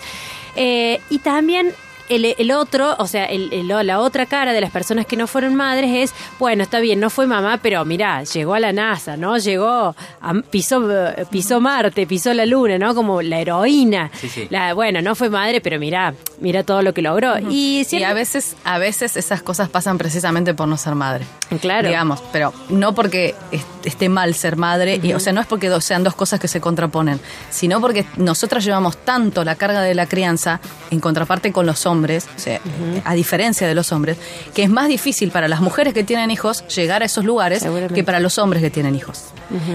Eh, 0.56 1.00
y 1.10 1.18
también 1.18 1.72
el, 2.08 2.34
el 2.38 2.50
otro, 2.52 2.94
o 2.98 3.06
sea, 3.06 3.24
el- 3.26 3.52
el- 3.52 3.68
la 3.68 4.00
otra 4.00 4.26
cara 4.26 4.52
de 4.52 4.60
las 4.60 4.70
personas 4.70 5.06
que 5.06 5.16
no 5.16 5.26
fueron 5.26 5.54
madres 5.54 5.90
es, 6.10 6.14
bueno, 6.38 6.62
está 6.62 6.80
bien, 6.80 7.00
no 7.00 7.10
fue 7.10 7.26
mamá, 7.26 7.58
pero 7.62 7.84
mirá, 7.84 8.22
llegó 8.24 8.54
a 8.54 8.60
la 8.60 8.72
NASA, 8.72 9.16
¿no? 9.16 9.36
Llegó, 9.38 9.94
a, 10.20 10.34
pisó, 10.50 10.82
pisó 11.30 11.60
Marte, 11.60 12.06
pisó 12.06 12.32
la 12.34 12.46
Luna, 12.46 12.78
¿no? 12.78 12.94
Como 12.94 13.22
la 13.22 13.40
heroína. 13.40 14.10
Sí, 14.20 14.28
sí. 14.28 14.46
La, 14.50 14.74
bueno, 14.74 15.00
no 15.02 15.14
fue 15.14 15.30
madre, 15.30 15.60
pero 15.60 15.78
mirá, 15.78 16.14
mirá 16.40 16.62
todo 16.62 16.82
lo 16.82 16.92
que 16.94 17.02
logró. 17.02 17.34
Y, 17.50 17.84
a 18.04 18.12
veces, 18.12 18.56
a 18.64 18.78
veces 18.78 19.16
esas 19.16 19.42
cosas 19.42 19.68
pasan 19.68 19.98
precisamente 19.98 20.54
por 20.54 20.68
no 20.68 20.76
ser 20.76 20.94
madre. 20.94 21.24
Claro. 21.60 21.88
Digamos, 21.88 22.20
pero 22.32 22.52
no 22.68 22.94
porque 22.94 23.34
est- 23.52 23.66
esté 23.86 24.08
mal 24.08 24.34
ser 24.34 24.56
madre, 24.56 25.00
y, 25.02 25.12
o 25.12 25.20
sea, 25.20 25.32
no 25.32 25.40
es 25.40 25.46
porque 25.46 25.68
do- 25.68 25.80
sean 25.80 26.02
dos 26.04 26.14
cosas 26.14 26.40
que 26.40 26.48
se 26.48 26.60
contraponen, 26.60 27.20
sino 27.50 27.80
porque 27.80 28.04
nosotras 28.16 28.64
llevamos 28.64 28.96
tanto 28.98 29.44
la 29.44 29.54
carga 29.54 29.80
de 29.82 29.94
la 29.94 30.06
crianza 30.06 30.60
en 30.90 31.00
contraparte 31.00 31.52
con 31.52 31.66
los 31.66 31.86
hombres, 31.86 31.93
o 32.36 32.38
sea, 32.38 32.60
a 33.04 33.14
diferencia 33.14 33.66
de 33.66 33.74
los 33.74 33.92
hombres, 33.92 34.16
que 34.54 34.62
es 34.62 34.70
más 34.70 34.88
difícil 34.88 35.30
para 35.30 35.48
las 35.48 35.60
mujeres 35.60 35.94
que 35.94 36.04
tienen 36.04 36.30
hijos 36.30 36.66
llegar 36.68 37.02
a 37.02 37.06
esos 37.06 37.24
lugares 37.24 37.62
que 37.94 38.04
para 38.04 38.20
los 38.20 38.38
hombres 38.38 38.62
que 38.62 38.70
tienen 38.70 38.94
hijos. 38.94 39.24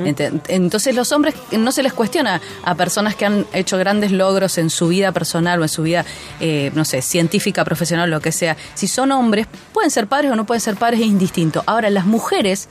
Ent- 0.06 0.42
Entonces 0.48 0.96
los 0.96 1.12
hombres 1.12 1.36
no 1.52 1.72
se 1.72 1.84
les 1.84 1.94
cuestiona 1.94 2.42
a 2.64 2.76
personas 2.76 3.16
que 3.16 3.26
han 3.26 3.46
hecho 3.54 3.78
grandes 3.78 4.12
logros 4.12 4.58
en 4.58 4.70
su 4.70 4.88
vida 4.90 5.12
personal 5.12 5.60
o 5.60 5.64
en 5.64 5.70
su 5.70 5.84
vida, 5.84 6.06
eh, 6.40 6.72
no 6.76 6.86
sé, 6.86 7.02
científica, 7.02 7.64
profesional, 7.64 8.10
lo 8.10 8.20
que 8.20 8.32
sea. 8.32 8.58
Si 8.74 8.88
son 8.88 9.12
hombres, 9.12 9.48
pueden 9.74 9.92
ser 9.92 10.08
padres 10.08 10.32
o 10.32 10.36
no 10.36 10.46
pueden 10.46 10.62
ser 10.62 10.76
padres, 10.76 11.00
es 11.02 11.08
indistinto. 11.08 11.64
Ahora, 11.66 11.90
las 11.90 12.06
mujeres, 12.06 12.68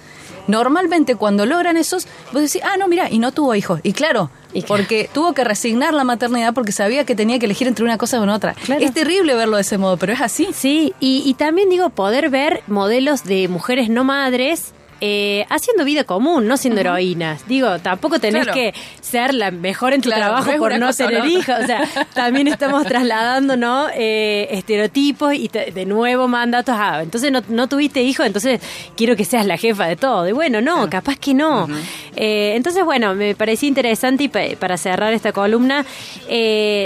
normalmente 0.48 1.14
cuando 1.14 1.46
logran 1.46 1.76
esos, 1.76 2.08
vos 2.32 2.42
decís, 2.42 2.60
ah, 2.64 2.76
no, 2.76 2.88
mira, 2.88 3.08
y 3.10 3.20
no 3.20 3.30
tuvo 3.30 3.54
hijos. 3.54 3.78
Y 3.84 3.92
claro, 3.92 4.30
Y 4.52 4.62
claro. 4.62 4.66
porque 4.82 5.08
tuvo 5.12 5.32
que 5.34 5.44
resignar 5.44 5.94
la 5.94 6.02
maternidad 6.02 6.52
porque 6.54 6.72
sabía 6.72 7.04
que 7.04 7.14
tenía 7.14 7.38
que 7.38 7.46
elegir 7.46 7.68
entre 7.68 7.84
una 7.84 7.96
cosa 7.98 8.20
o 8.20 8.28
otra. 8.34 8.54
Claro. 8.54 8.84
Es 8.84 8.92
terrible 8.92 9.34
verlo 9.34 9.56
de 9.56 9.62
ese 9.62 9.78
modo, 9.78 9.96
pero 9.96 10.12
es 10.12 10.20
así. 10.20 10.48
Sí, 10.52 10.94
y, 10.98 11.22
y 11.24 11.34
también 11.34 11.68
digo, 11.68 11.90
poder 11.90 12.30
ver 12.30 12.62
modelos 12.66 13.22
de 13.22 13.46
mujeres 13.48 13.88
no 13.88 14.02
madres. 14.02 14.72
Eh, 15.00 15.46
haciendo 15.48 15.84
vida 15.84 16.04
común, 16.04 16.46
no 16.48 16.56
siendo 16.56 16.80
heroínas. 16.80 17.46
Digo, 17.46 17.78
tampoco 17.78 18.18
tenés 18.18 18.44
Claro. 18.44 18.54
que 18.54 18.74
ser 19.00 19.32
la 19.34 19.50
mejor 19.50 19.92
en 19.92 20.00
tu 20.02 20.08
Claro, 20.08 20.24
trabajo 20.24 20.52
no 20.52 20.58
por 20.58 20.78
no 20.78 20.92
tener 20.92 21.24
hijos. 21.26 21.54
O 21.62 21.66
sea, 21.66 21.82
también 22.14 22.48
estamos 22.48 22.84
trasladando, 22.86 23.56
¿no? 23.56 23.86
Eh, 23.94 24.48
estereotipos 24.50 25.34
y 25.34 25.48
te- 25.48 25.70
de 25.70 25.86
nuevo 25.86 26.26
mandatos. 26.28 26.74
Ah, 26.78 27.00
entonces 27.02 27.30
no, 27.30 27.42
no 27.48 27.68
tuviste 27.68 28.02
hijos, 28.02 28.26
entonces 28.26 28.60
quiero 28.96 29.14
que 29.16 29.24
seas 29.24 29.46
la 29.46 29.56
jefa 29.56 29.86
de 29.86 29.96
todo. 29.96 30.28
Y 30.28 30.32
bueno, 30.32 30.60
no, 30.60 30.88
capaz 30.90 31.16
que 31.16 31.34
no. 31.34 31.68
Eh, 32.16 32.54
entonces, 32.56 32.84
bueno, 32.84 33.14
me 33.14 33.34
parecía 33.34 33.68
interesante 33.68 34.24
y 34.24 34.28
pa- 34.28 34.56
para 34.58 34.76
cerrar 34.76 35.12
esta 35.12 35.32
columna, 35.32 35.84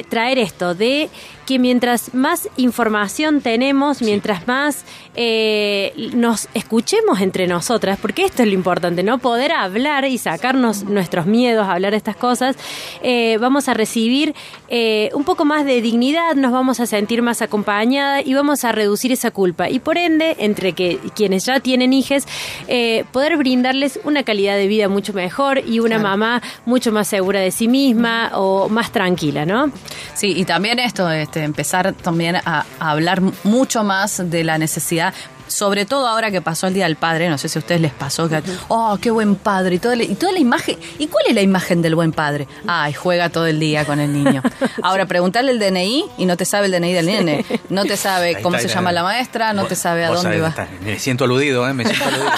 traer 0.08 0.38
esto 0.38 0.74
de 0.74 1.08
que 1.46 1.58
mientras 1.58 2.14
más 2.14 2.48
información 2.56 3.40
tenemos, 3.40 4.02
mientras 4.02 4.46
más 4.46 4.84
eh, 5.14 5.92
nos 6.14 6.48
escuchemos 6.54 7.20
entre 7.20 7.46
nosotras, 7.46 7.98
porque 8.00 8.24
esto 8.24 8.42
es 8.42 8.48
lo 8.48 8.54
importante, 8.54 9.02
¿no? 9.02 9.18
Poder 9.18 9.52
hablar 9.52 10.04
y 10.04 10.18
sacarnos 10.18 10.84
nuestros 10.84 11.26
miedos 11.26 11.66
hablar 11.68 11.92
de 11.92 11.96
estas 11.96 12.16
cosas, 12.16 12.56
eh, 13.02 13.38
vamos 13.40 13.68
a 13.68 13.74
recibir 13.74 14.34
eh, 14.68 15.10
un 15.14 15.24
poco 15.24 15.44
más 15.44 15.64
de 15.64 15.80
dignidad, 15.80 16.34
nos 16.34 16.52
vamos 16.52 16.80
a 16.80 16.86
sentir 16.86 17.22
más 17.22 17.42
acompañadas 17.42 18.26
y 18.26 18.34
vamos 18.34 18.64
a 18.64 18.72
reducir 18.72 19.12
esa 19.12 19.30
culpa. 19.30 19.68
Y 19.68 19.78
por 19.78 19.98
ende, 19.98 20.36
entre 20.38 20.72
que 20.72 20.98
quienes 21.14 21.44
ya 21.46 21.60
tienen 21.60 21.92
hijos, 21.92 22.24
eh, 22.68 23.04
poder 23.12 23.36
brindarles 23.36 24.00
una 24.04 24.22
calidad 24.22 24.56
de 24.56 24.66
vida 24.66 24.88
mucho 24.88 25.12
mejor 25.12 25.58
y 25.58 25.80
una 25.80 25.98
mamá 25.98 26.42
mucho 26.66 26.92
más 26.92 27.08
segura 27.08 27.40
de 27.40 27.50
sí 27.50 27.68
misma 27.68 28.32
o 28.34 28.68
más 28.68 28.92
tranquila, 28.92 29.44
¿no? 29.44 29.70
Sí, 30.14 30.32
y 30.36 30.44
también 30.44 30.78
esto, 30.78 31.10
este, 31.10 31.41
empezar 31.44 31.92
también 31.92 32.36
a, 32.36 32.64
a 32.80 32.90
hablar 32.90 33.20
mucho 33.44 33.82
más 33.84 34.22
de 34.30 34.44
la 34.44 34.58
necesidad. 34.58 35.12
Sobre 35.48 35.84
todo 35.84 36.06
ahora 36.08 36.30
que 36.30 36.40
pasó 36.40 36.66
el 36.66 36.72
Día 36.72 36.84
del 36.84 36.96
Padre, 36.96 37.28
no 37.28 37.36
sé 37.36 37.46
si 37.46 37.58
a 37.58 37.60
ustedes 37.60 37.78
les 37.82 37.92
pasó, 37.92 38.26
que, 38.26 38.42
oh, 38.68 38.96
qué 39.02 39.10
buen 39.10 39.34
padre, 39.34 39.74
y, 39.74 39.78
todo 39.78 39.92
el- 39.92 40.00
y 40.00 40.14
toda 40.14 40.32
la 40.32 40.38
imagen. 40.38 40.78
¿Y 40.98 41.08
cuál 41.08 41.24
es 41.28 41.34
la 41.34 41.42
imagen 41.42 41.82
del 41.82 41.94
buen 41.94 42.12
padre? 42.12 42.48
Ay, 42.66 42.94
juega 42.94 43.28
todo 43.28 43.44
el 43.46 43.60
día 43.60 43.84
con 43.84 44.00
el 44.00 44.14
niño. 44.14 44.40
Ahora, 44.82 45.04
preguntarle 45.04 45.50
el 45.50 45.58
DNI 45.58 46.06
y 46.16 46.24
no 46.24 46.38
te 46.38 46.46
sabe 46.46 46.66
el 46.66 46.72
DNI 46.72 46.92
del 46.94 47.04
nene. 47.06 47.44
No 47.68 47.84
te 47.84 47.98
sabe 47.98 48.40
cómo 48.40 48.56
está, 48.56 48.66
se 48.68 48.74
llama 48.74 48.92
la 48.92 49.02
maestra, 49.02 49.52
no 49.52 49.66
te 49.66 49.74
sabe 49.76 50.04
a 50.06 50.08
dónde 50.08 50.22
sabés, 50.22 50.42
va. 50.42 50.48
está- 50.48 50.68
Me 50.82 50.98
siento 50.98 51.24
aludido, 51.24 51.68
¿eh? 51.68 51.74
Me 51.74 51.84
siento 51.84 52.04
aludido. 52.06 52.30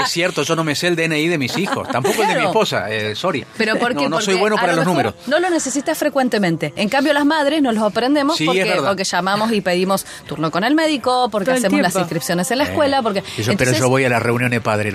es 0.00 0.08
cierto, 0.10 0.42
yo 0.42 0.56
no 0.56 0.64
me 0.64 0.74
sé 0.74 0.88
el 0.88 0.96
DNI 0.96 1.28
de 1.28 1.38
mis 1.38 1.56
hijos, 1.58 1.88
tampoco 1.88 2.14
el 2.22 2.28
de 2.28 2.34
mi 2.34 2.40
Claro. 2.40 2.48
esposa, 2.48 2.90
eh, 2.90 3.14
sorry. 3.14 3.44
Pero 3.56 3.76
¿por 3.76 3.94
qué? 3.96 4.08
No, 4.08 4.20
soy 4.20 4.34
Porque 4.34 4.40
bueno 4.40 4.56
a 4.56 4.60
para 4.60 4.72
lo 4.72 4.76
los 4.78 4.86
números. 4.86 5.14
No 5.26 5.38
lo 5.38 5.48
necesitas 5.50 5.96
frecuentemente. 5.98 6.72
En 6.76 6.88
cambio, 6.88 7.12
las 7.12 7.24
madres 7.24 7.62
nos 7.62 7.74
los 7.74 7.82
aprendemos 7.84 8.36
Sí, 8.36 8.44
porque, 8.46 8.64
porque 8.84 9.04
llamamos 9.04 9.52
y 9.52 9.60
pedimos 9.60 10.04
turno 10.26 10.50
con 10.50 10.64
el 10.64 10.74
médico, 10.74 11.28
porque 11.30 11.46
Todo 11.46 11.56
hacemos 11.56 11.80
las 11.80 11.96
inscripciones 11.96 12.50
en 12.50 12.58
la 12.58 12.64
escuela, 12.64 13.02
porque... 13.02 13.22
Y 13.38 13.42
yo, 13.42 13.56
pero 13.56 13.72
yo 13.72 13.88
voy 13.88 14.04
a 14.04 14.08
las 14.08 14.22
reuniones 14.22 14.56
de 14.58 14.60
padres. 14.60 14.94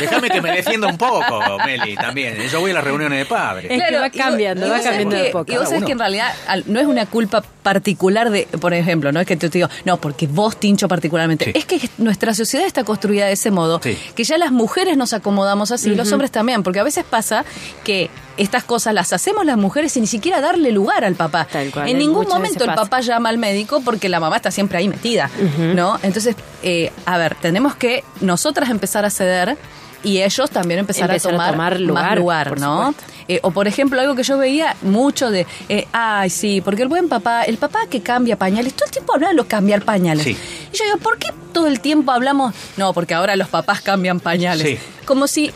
Déjame 0.00 0.30
que 0.30 0.40
me 0.40 0.50
defienda 0.52 0.88
un 0.88 0.98
poco, 0.98 1.24
Meli, 1.64 1.94
también. 1.96 2.36
Yo 2.50 2.60
voy 2.60 2.70
a 2.70 2.74
las 2.74 2.84
reuniones 2.84 3.18
de 3.18 3.26
padres. 3.26 3.70
Es 3.70 3.82
que 3.82 3.96
va 3.96 4.06
y 4.06 4.10
vos- 4.10 4.18
cambiando, 4.18 4.66
y 4.66 4.70
va 4.70 4.80
cambiando 4.80 5.16
de 5.16 5.22
que- 5.24 5.30
poco. 5.30 5.52
Y 5.52 5.56
vos 5.56 5.68
sabés 5.68 5.84
que 5.84 5.92
en 5.92 5.98
realidad 5.98 6.32
al- 6.46 6.64
no 6.66 6.80
es 6.80 6.86
una 6.86 7.06
culpa 7.06 7.42
particular 7.62 8.30
de, 8.30 8.46
por 8.60 8.74
ejemplo, 8.74 9.10
no 9.12 9.20
es 9.20 9.26
que 9.26 9.36
te 9.36 9.48
digo, 9.48 9.68
no, 9.84 9.96
porque 9.98 10.26
vos, 10.26 10.58
Tincho, 10.58 10.88
particularmente. 10.88 11.46
Sí. 11.46 11.52
Es 11.54 11.64
que 11.64 11.80
nuestra 11.98 12.34
sociedad 12.34 12.66
está 12.66 12.84
construida 12.84 13.26
de 13.26 13.32
ese 13.32 13.50
modo, 13.50 13.80
Sí. 13.82 13.96
que 14.14 14.23
ya 14.24 14.38
las 14.38 14.52
mujeres 14.52 14.96
nos 14.96 15.12
acomodamos 15.12 15.70
así, 15.70 15.94
los 15.94 16.10
hombres 16.12 16.30
también, 16.30 16.62
porque 16.62 16.80
a 16.80 16.82
veces 16.82 17.04
pasa 17.04 17.44
que 17.84 18.10
estas 18.36 18.64
cosas 18.64 18.94
las 18.94 19.12
hacemos 19.12 19.46
las 19.46 19.56
mujeres 19.56 19.92
sin 19.92 20.02
ni 20.02 20.06
siquiera 20.06 20.40
darle 20.40 20.72
lugar 20.72 21.04
al 21.04 21.14
papá. 21.14 21.46
Tal 21.50 21.70
cual, 21.70 21.88
en 21.88 21.98
ningún 21.98 22.26
momento 22.26 22.64
el 22.64 22.74
papá 22.74 23.00
llama 23.00 23.28
al 23.28 23.38
médico 23.38 23.80
porque 23.84 24.08
la 24.08 24.20
mamá 24.20 24.36
está 24.36 24.50
siempre 24.50 24.78
ahí 24.78 24.88
metida, 24.88 25.30
¿no? 25.74 25.98
Entonces, 26.02 26.36
eh, 26.62 26.92
a 27.06 27.18
ver, 27.18 27.36
tenemos 27.36 27.76
que 27.76 28.04
nosotras 28.20 28.70
empezar 28.70 29.04
a 29.04 29.10
ceder 29.10 29.56
y 30.04 30.22
ellos 30.22 30.50
también 30.50 30.80
empezar, 30.80 31.10
Empezar 31.10 31.34
a 31.34 31.48
a 31.48 31.50
tomar 31.50 31.80
lugar, 31.80 32.04
más 32.04 32.18
lugar, 32.18 32.48
por 32.50 32.60
¿no? 32.60 32.94
Eh, 33.26 33.40
o 33.42 33.50
por 33.50 33.66
ejemplo, 33.66 34.00
algo 34.00 34.14
que 34.14 34.22
yo 34.22 34.36
veía 34.38 34.76
mucho 34.82 35.30
de, 35.30 35.46
eh, 35.68 35.86
ay, 35.92 36.30
sí, 36.30 36.60
porque 36.60 36.82
el 36.82 36.88
buen 36.88 37.08
papá, 37.08 37.42
el 37.42 37.56
papá 37.56 37.80
que 37.90 38.02
cambia 38.02 38.36
pañales, 38.36 38.74
todo 38.74 38.86
el 38.86 38.92
tiempo 38.92 39.14
habla 39.14 39.28
de 39.28 39.34
los 39.34 39.46
cambiar 39.46 39.82
pañales. 39.82 40.24
Sí. 40.24 40.36
Y 40.72 40.76
yo 40.76 40.84
digo, 40.84 40.98
¿por 40.98 41.18
qué 41.18 41.28
todo 41.52 41.66
el 41.66 41.80
tiempo 41.80 42.12
hablamos? 42.12 42.54
No, 42.76 42.92
porque 42.92 43.14
ahora 43.14 43.34
los 43.36 43.48
papás 43.48 43.80
cambian 43.80 44.20
pañales. 44.20 44.66
Sí. 44.66 44.78
Como 45.06 45.26
si... 45.26 45.50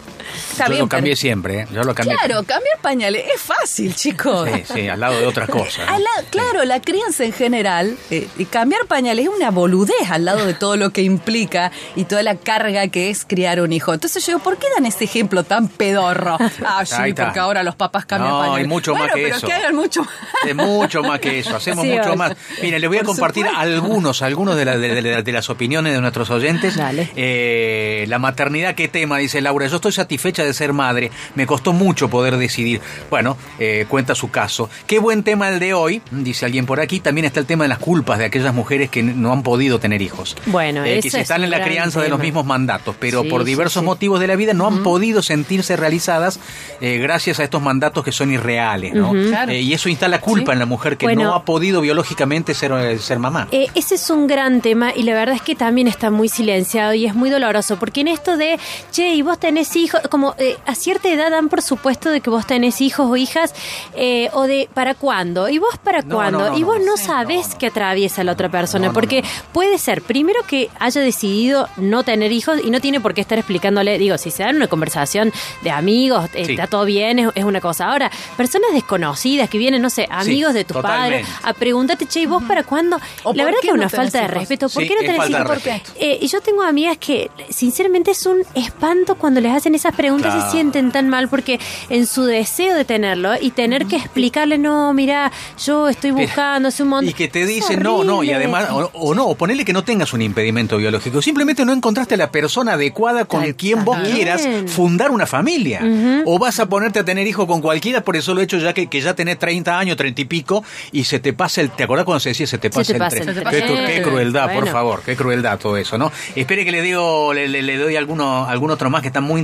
Está 0.51 0.65
yo 0.67 0.71
bien, 0.71 0.81
lo 0.83 0.89
cambié 0.89 1.11
pero- 1.13 1.21
siempre, 1.21 1.61
¿eh? 1.61 1.67
Yo 1.73 1.83
lo 1.83 1.95
cambié. 1.95 2.17
Claro, 2.17 2.43
cambiar 2.45 2.79
pañales 2.81 3.25
es 3.35 3.41
fácil, 3.41 3.95
chicos. 3.95 4.49
Sí, 4.53 4.63
sí, 4.75 4.89
al 4.89 5.01
lado 5.01 5.19
de 5.19 5.27
otras 5.27 5.49
cosas. 5.51 5.87
¿no? 5.91 5.97
Claro, 6.31 6.65
la 6.65 6.81
crianza 6.81 7.25
en 7.25 7.33
general, 7.33 7.97
eh, 8.11 8.29
y 8.39 8.45
cambiar 8.47 8.87
pañales 8.87 9.27
es 9.27 9.31
una 9.35 9.51
boludez 9.51 10.11
al 10.11 10.25
lado 10.25 10.45
de 10.47 10.55
todo 10.55 10.77
lo 10.77 10.91
que 10.91 11.03
implica 11.03 11.71
y 11.97 12.05
toda 12.05 12.23
la 12.23 12.37
carga 12.37 12.89
que 12.89 13.11
es 13.11 13.25
criar 13.25 13.61
un 13.61 13.73
hijo. 13.73 13.93
Entonces 13.95 14.25
yo 14.27 14.33
digo, 14.35 14.43
¿por 14.45 14.59
qué 14.59 14.67
dan 14.75 14.87
ese 14.87 15.05
ejemplo 15.05 15.43
tan 15.45 15.69
pedorro? 15.69 16.39
Ah, 16.65 16.85
sí, 16.85 17.13
porque 17.15 17.39
ahora 17.39 17.63
los 17.63 17.75
papás 17.77 18.05
cambian 18.07 18.31
No, 18.33 18.39
pañales. 18.41 18.63
hay 18.63 18.69
mucho 18.69 18.95
más 18.95 19.13
que 19.13 19.23
pero 19.23 19.37
eso. 19.37 19.47
que 19.47 19.53
hagan 19.53 19.75
mucho 19.75 20.03
más. 20.03 20.13
Es 20.47 20.55
mucho 20.55 21.03
más 21.03 21.19
que 21.21 21.39
eso, 21.39 21.57
hacemos 21.57 21.85
Sí, 21.85 21.91
mucho 21.93 22.15
más. 22.17 22.33
Mira, 22.63 22.79
les 22.79 22.89
voy 22.89 22.99
a 22.99 23.03
compartir 23.05 23.45
supuesto. 23.47 23.61
algunos, 23.61 24.23
algunos 24.23 24.57
de, 24.57 24.65
la- 24.65 24.77
de- 24.79 25.03
de- 25.03 25.23
de 25.23 25.33
las 25.33 25.49
opiniones 25.51 25.93
de 25.95 26.01
nuestros 26.01 26.31
oyentes. 26.31 26.77
Dale. 26.77 27.11
Eh, 27.17 28.05
la 28.09 28.19
maternidad, 28.19 28.75
¿qué 28.75 28.89
tema? 28.89 29.19
Dice 29.19 29.41
Laura. 29.41 29.67
Yo 29.67 29.77
estoy 29.77 29.93
satisfecha 29.93 30.28
de 30.33 30.53
ser 30.55 30.73
madre, 30.73 31.11
me 31.35 31.47
costó 31.47 31.73
mucho 31.73 32.09
poder 32.09 32.37
decidir. 32.37 32.81
Bueno, 33.11 33.37
eh, 33.59 33.87
cuenta 33.89 34.15
su 34.15 34.31
caso. 34.31 34.69
Qué 34.87 34.99
buen 34.99 35.23
tema 35.23 35.49
el 35.49 35.59
de 35.59 35.75
hoy, 35.75 36.03
dice 36.11 36.45
alguien 36.47 36.67
por 36.67 36.81
aquí. 36.81 37.01
También 37.01 37.25
está 37.25 37.41
el 37.41 37.47
tema 37.47 37.65
de 37.65 37.69
las 37.69 37.79
culpas 37.79 38.19
de 38.19 38.25
aquellas 38.27 38.55
mujeres 38.55 38.91
que 38.91 39.03
no 39.03 39.33
han 39.33 39.43
podido 39.43 39.79
tener 39.81 40.03
hijos. 40.03 40.37
Bueno, 40.47 40.85
Eh, 40.85 41.01
que 41.03 41.11
se 41.11 41.19
es 41.19 41.23
están 41.23 41.45
en 41.45 41.51
la 41.51 41.63
crianza 41.63 42.01
de 42.01 42.09
los 42.09 42.19
mismos 42.21 42.45
mandatos, 42.47 42.95
pero 42.99 43.23
Sí, 43.23 43.29
por 43.29 43.45
diversos 43.45 43.81
sí. 43.81 43.87
motivos 43.87 44.21
de 44.21 44.27
la 44.27 44.37
vida 44.37 44.55
no 44.55 44.67
han 44.67 44.83
podido 44.83 45.23
sentirse 45.23 45.77
realizadas 45.77 46.41
eh, 46.81 46.99
gracias 46.99 47.41
a 47.41 47.45
estos 47.45 47.61
mandatos 47.63 48.05
que 48.05 48.13
son 48.13 48.33
irreales, 48.33 48.95
¿no? 48.95 49.13
Claro. 49.13 49.53
Eh, 49.53 49.61
y 49.61 49.73
eso 49.73 49.89
instala 49.89 50.21
culpa 50.21 50.53
en 50.53 50.59
la 50.59 50.67
mujer 50.67 50.97
que 50.97 51.07
Bueno. 51.07 51.25
no 51.25 51.35
ha 51.35 51.45
podido 51.45 51.81
biológicamente 51.81 52.55
ser, 52.55 52.99
ser 53.01 53.19
mamá. 53.19 53.49
Ese 53.51 53.95
es 53.95 54.11
un 54.11 54.27
gran 54.27 54.61
tema 54.61 54.93
y 54.95 55.03
la 55.03 55.15
verdad 55.15 55.35
es 55.37 55.43
que 55.43 55.55
también 55.55 55.89
está 55.89 56.11
muy 56.11 56.29
silenciado 56.29 56.95
y 56.95 57.07
es 57.07 57.15
muy 57.15 57.31
doloroso 57.31 57.79
porque 57.79 58.01
en 58.01 58.09
esto 58.09 58.37
de, 58.37 58.59
che, 58.91 59.15
y 59.15 59.23
vos 59.23 59.39
tenés 59.39 59.75
hijos, 59.77 60.01
como 60.19 60.35
eh, 60.39 60.57
a 60.67 60.75
cierta 60.75 61.09
edad 61.09 61.31
dan 61.31 61.49
por 61.49 61.63
supuesto 61.63 62.11
de 62.11 62.21
que 62.21 62.29
vos 62.29 62.45
tenés 62.45 62.81
hijos 62.81 63.07
o 63.09 63.17
hijas 63.17 63.55
eh, 63.95 64.31
o 64.33 64.49
de 64.49 64.69
para 64.75 64.95
cuándo 64.97 65.49
y 65.49 65.59
vos 65.59 65.79
para 65.85 66.03
No, 66.03 66.17
cuándo 66.17 66.39
no, 66.41 66.49
no, 66.51 66.59
y 66.59 66.65
vos 66.65 66.79
no. 66.85 66.97
sabés 66.97 67.47
no, 67.47 67.53
no. 67.53 67.59
que 67.59 67.67
atraviesa 67.69 68.25
la 68.25 68.33
otra 68.33 68.49
persona 68.49 68.87
No, 68.87 68.89
no, 68.89 68.95
porque 68.95 69.23
no. 69.23 69.29
puede 69.53 69.79
ser 69.79 70.03
primero 70.03 70.41
que 70.49 70.71
haya 70.81 71.01
decidido 71.03 71.69
no 71.77 72.03
tener 72.03 72.33
hijos 72.33 72.59
y 72.65 72.71
no 72.71 72.81
tiene 72.81 73.01
por 73.01 73.15
qué 73.15 73.21
estar 73.21 73.39
explicándole, 73.39 73.97
digo, 73.97 74.19
si 74.19 74.33
se 74.33 74.43
dan 74.43 74.57
una 74.57 74.67
conversación 74.67 75.33
de 75.63 75.71
amigos, 75.71 76.29
eh, 76.35 76.47
Sí. 76.47 76.53
está 76.55 76.67
todo 76.67 76.85
bien, 76.85 77.21
es, 77.21 77.29
es 77.37 77.45
una 77.45 77.61
cosa. 77.61 77.91
Ahora, 77.93 78.11
personas 78.37 78.73
desconocidas 78.73 79.49
que 79.49 79.59
vienen, 79.59 79.83
no 79.83 79.91
sé, 79.91 80.09
amigos 80.11 80.53
de 80.53 80.65
tus 80.65 80.77
totalmente. 80.79 81.23
padres, 81.25 81.29
a 81.45 81.53
preguntarte, 81.53 82.07
che, 82.07 82.21
¿y 82.23 82.27
vos 82.27 82.43
para 82.43 82.65
cuándo? 82.65 82.97
¿O 83.23 83.33
La 83.35 83.45
verdad 83.45 83.59
qué 83.61 83.69
que 83.69 83.73
es 83.73 83.75
una 83.75 83.89
falta 83.89 84.19
de 84.19 84.25
hijos? 84.25 84.35
respeto. 84.39 84.69
¿Por 84.69 84.83
Sí, 84.83 84.89
qué 84.89 84.95
no 84.97 85.01
tenés 85.03 85.31
hijos? 85.31 85.47
¿Por 85.47 85.59
qué? 85.61 85.71
respeto. 85.75 85.93
Eh, 86.01 86.19
y 86.23 86.27
yo 86.27 86.41
tengo 86.41 86.63
amigas 86.63 86.97
que, 86.99 87.31
sinceramente, 87.51 88.11
es 88.13 88.27
un 88.27 88.43
espanto 88.55 89.15
cuando 89.17 89.41
les 89.41 89.53
hacen 89.53 89.75
esas 89.75 89.95
preguntas 89.95 90.08
Claro. 90.17 90.43
se 90.43 90.51
sienten 90.51 90.91
tan 90.93 91.09
mal 91.09 91.29
porque 91.29 91.61
en 91.91 92.07
su 92.07 92.25
deseo 92.25 92.75
de 92.75 92.85
tenerlo 92.85 93.33
y 93.41 93.51
tener 93.51 93.87
que 93.87 93.97
explicarle, 93.97 94.59
no, 94.59 94.93
mira, 94.95 95.31
yo 95.65 95.89
estoy 95.89 96.11
buscando 96.11 96.69
hace 96.69 96.83
un 96.83 96.89
montón. 96.91 97.09
Y 97.09 97.13
que 97.13 97.29
te 97.29 97.45
dicen 97.47 97.83
no, 97.83 98.03
no, 98.05 98.23
y 98.25 98.33
además, 98.33 98.71
o, 98.71 98.91
o 98.95 99.15
no, 99.15 99.27
o 99.27 99.35
ponele 99.35 99.65
que 99.65 99.73
no 99.73 99.85
tengas 99.85 100.13
un 100.13 100.23
impedimento 100.23 100.77
biológico, 100.79 101.21
simplemente 101.23 101.65
no 101.65 101.73
encontraste 101.73 102.15
a 102.15 102.19
la 102.19 102.31
persona 102.31 102.73
adecuada 102.75 103.25
con 103.27 103.43
Está 103.43 103.57
quien 103.57 103.85
vos 103.85 103.99
quieras 103.99 104.49
fundar 104.67 105.11
una 105.11 105.27
familia. 105.27 105.81
O 106.25 106.39
vas 106.39 106.59
a 106.61 106.67
ponerte 106.69 106.99
a 106.99 107.05
tener 107.05 107.27
hijos 107.27 107.47
con 107.47 107.61
cualquiera 107.61 108.01
por 108.03 108.17
el 108.17 108.23
solo 108.23 108.41
hecho 108.41 108.59
ya 108.59 108.73
que, 108.73 108.87
que 108.89 109.01
ya 109.01 109.15
tenés 109.15 109.39
30 109.39 109.79
años, 109.79 109.97
30 109.97 110.21
y 110.23 110.25
pico, 110.25 110.65
y 110.93 111.05
se 111.05 111.19
te 111.21 111.33
pasa 111.33 111.61
el, 111.61 111.71
¿te 111.71 111.85
acordás 111.85 112.05
cuando 112.05 112.21
se 112.21 112.31
decía 112.31 112.47
se 112.47 112.59
te 112.59 112.69
Se 112.69 112.75
pasa 112.79 112.87
te 112.87 112.93
el 112.93 112.99
pasa 112.99 113.17
tren? 113.17 113.29
el 113.29 113.35
Qué, 113.35 113.61
tren. 113.63 113.87
qué 113.87 114.03
crueldad, 114.03 114.53
por 114.53 114.69
favor, 114.69 115.03
qué 115.05 115.17
crueldad 115.17 115.59
todo 115.59 115.77
eso, 115.77 115.99
¿no? 115.99 116.11
Espere 116.35 116.65
que 116.65 116.73
le 116.73 116.83
digo, 116.83 117.33
le, 117.35 117.49
le- 117.49 117.63
le 117.63 117.77
doy 117.77 117.97
alguno, 117.97 118.47
algún 118.47 118.71
otro 118.71 118.91
más 118.91 119.03
que 119.03 119.09
están 119.09 119.25
muy 119.25 119.41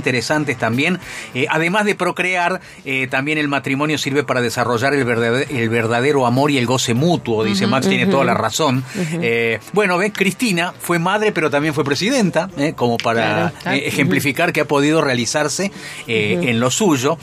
también. 0.53 0.99
Eh, 1.33 1.47
además 1.49 1.85
de 1.85 1.95
procrear, 1.95 2.61
eh, 2.85 3.07
también 3.07 3.39
el 3.39 3.47
matrimonio 3.47 3.97
sirve 3.97 4.23
para 4.23 4.41
desarrollar 4.41 4.93
el 4.93 5.03
verdadero, 5.03 5.49
el 5.49 5.69
verdadero 5.69 6.27
amor 6.27 6.51
y 6.51 6.57
el 6.57 6.67
goce 6.67 6.93
mutuo, 6.93 7.43
dice 7.43 7.65
Max, 7.65 7.87
tiene 7.87 8.05
toda 8.05 8.23
la 8.25 8.35
razón. 8.35 8.83
Eh, 9.21 9.59
bueno, 9.73 9.97
ves, 9.97 10.11
Cristina 10.13 10.73
fue 10.77 10.99
madre, 10.99 11.31
pero 11.31 11.49
también 11.49 11.73
fue 11.73 11.83
presidenta, 11.83 12.49
como 12.75 12.97
para 12.97 13.15
Claro, 13.15 13.77
ejemplificar 13.77 14.51
que 14.51 14.61
ha 14.61 14.65
podido 14.65 15.01
realizarse 15.01 15.71
en 16.05 16.59
lo 16.59 16.69
suyo. 16.69 17.17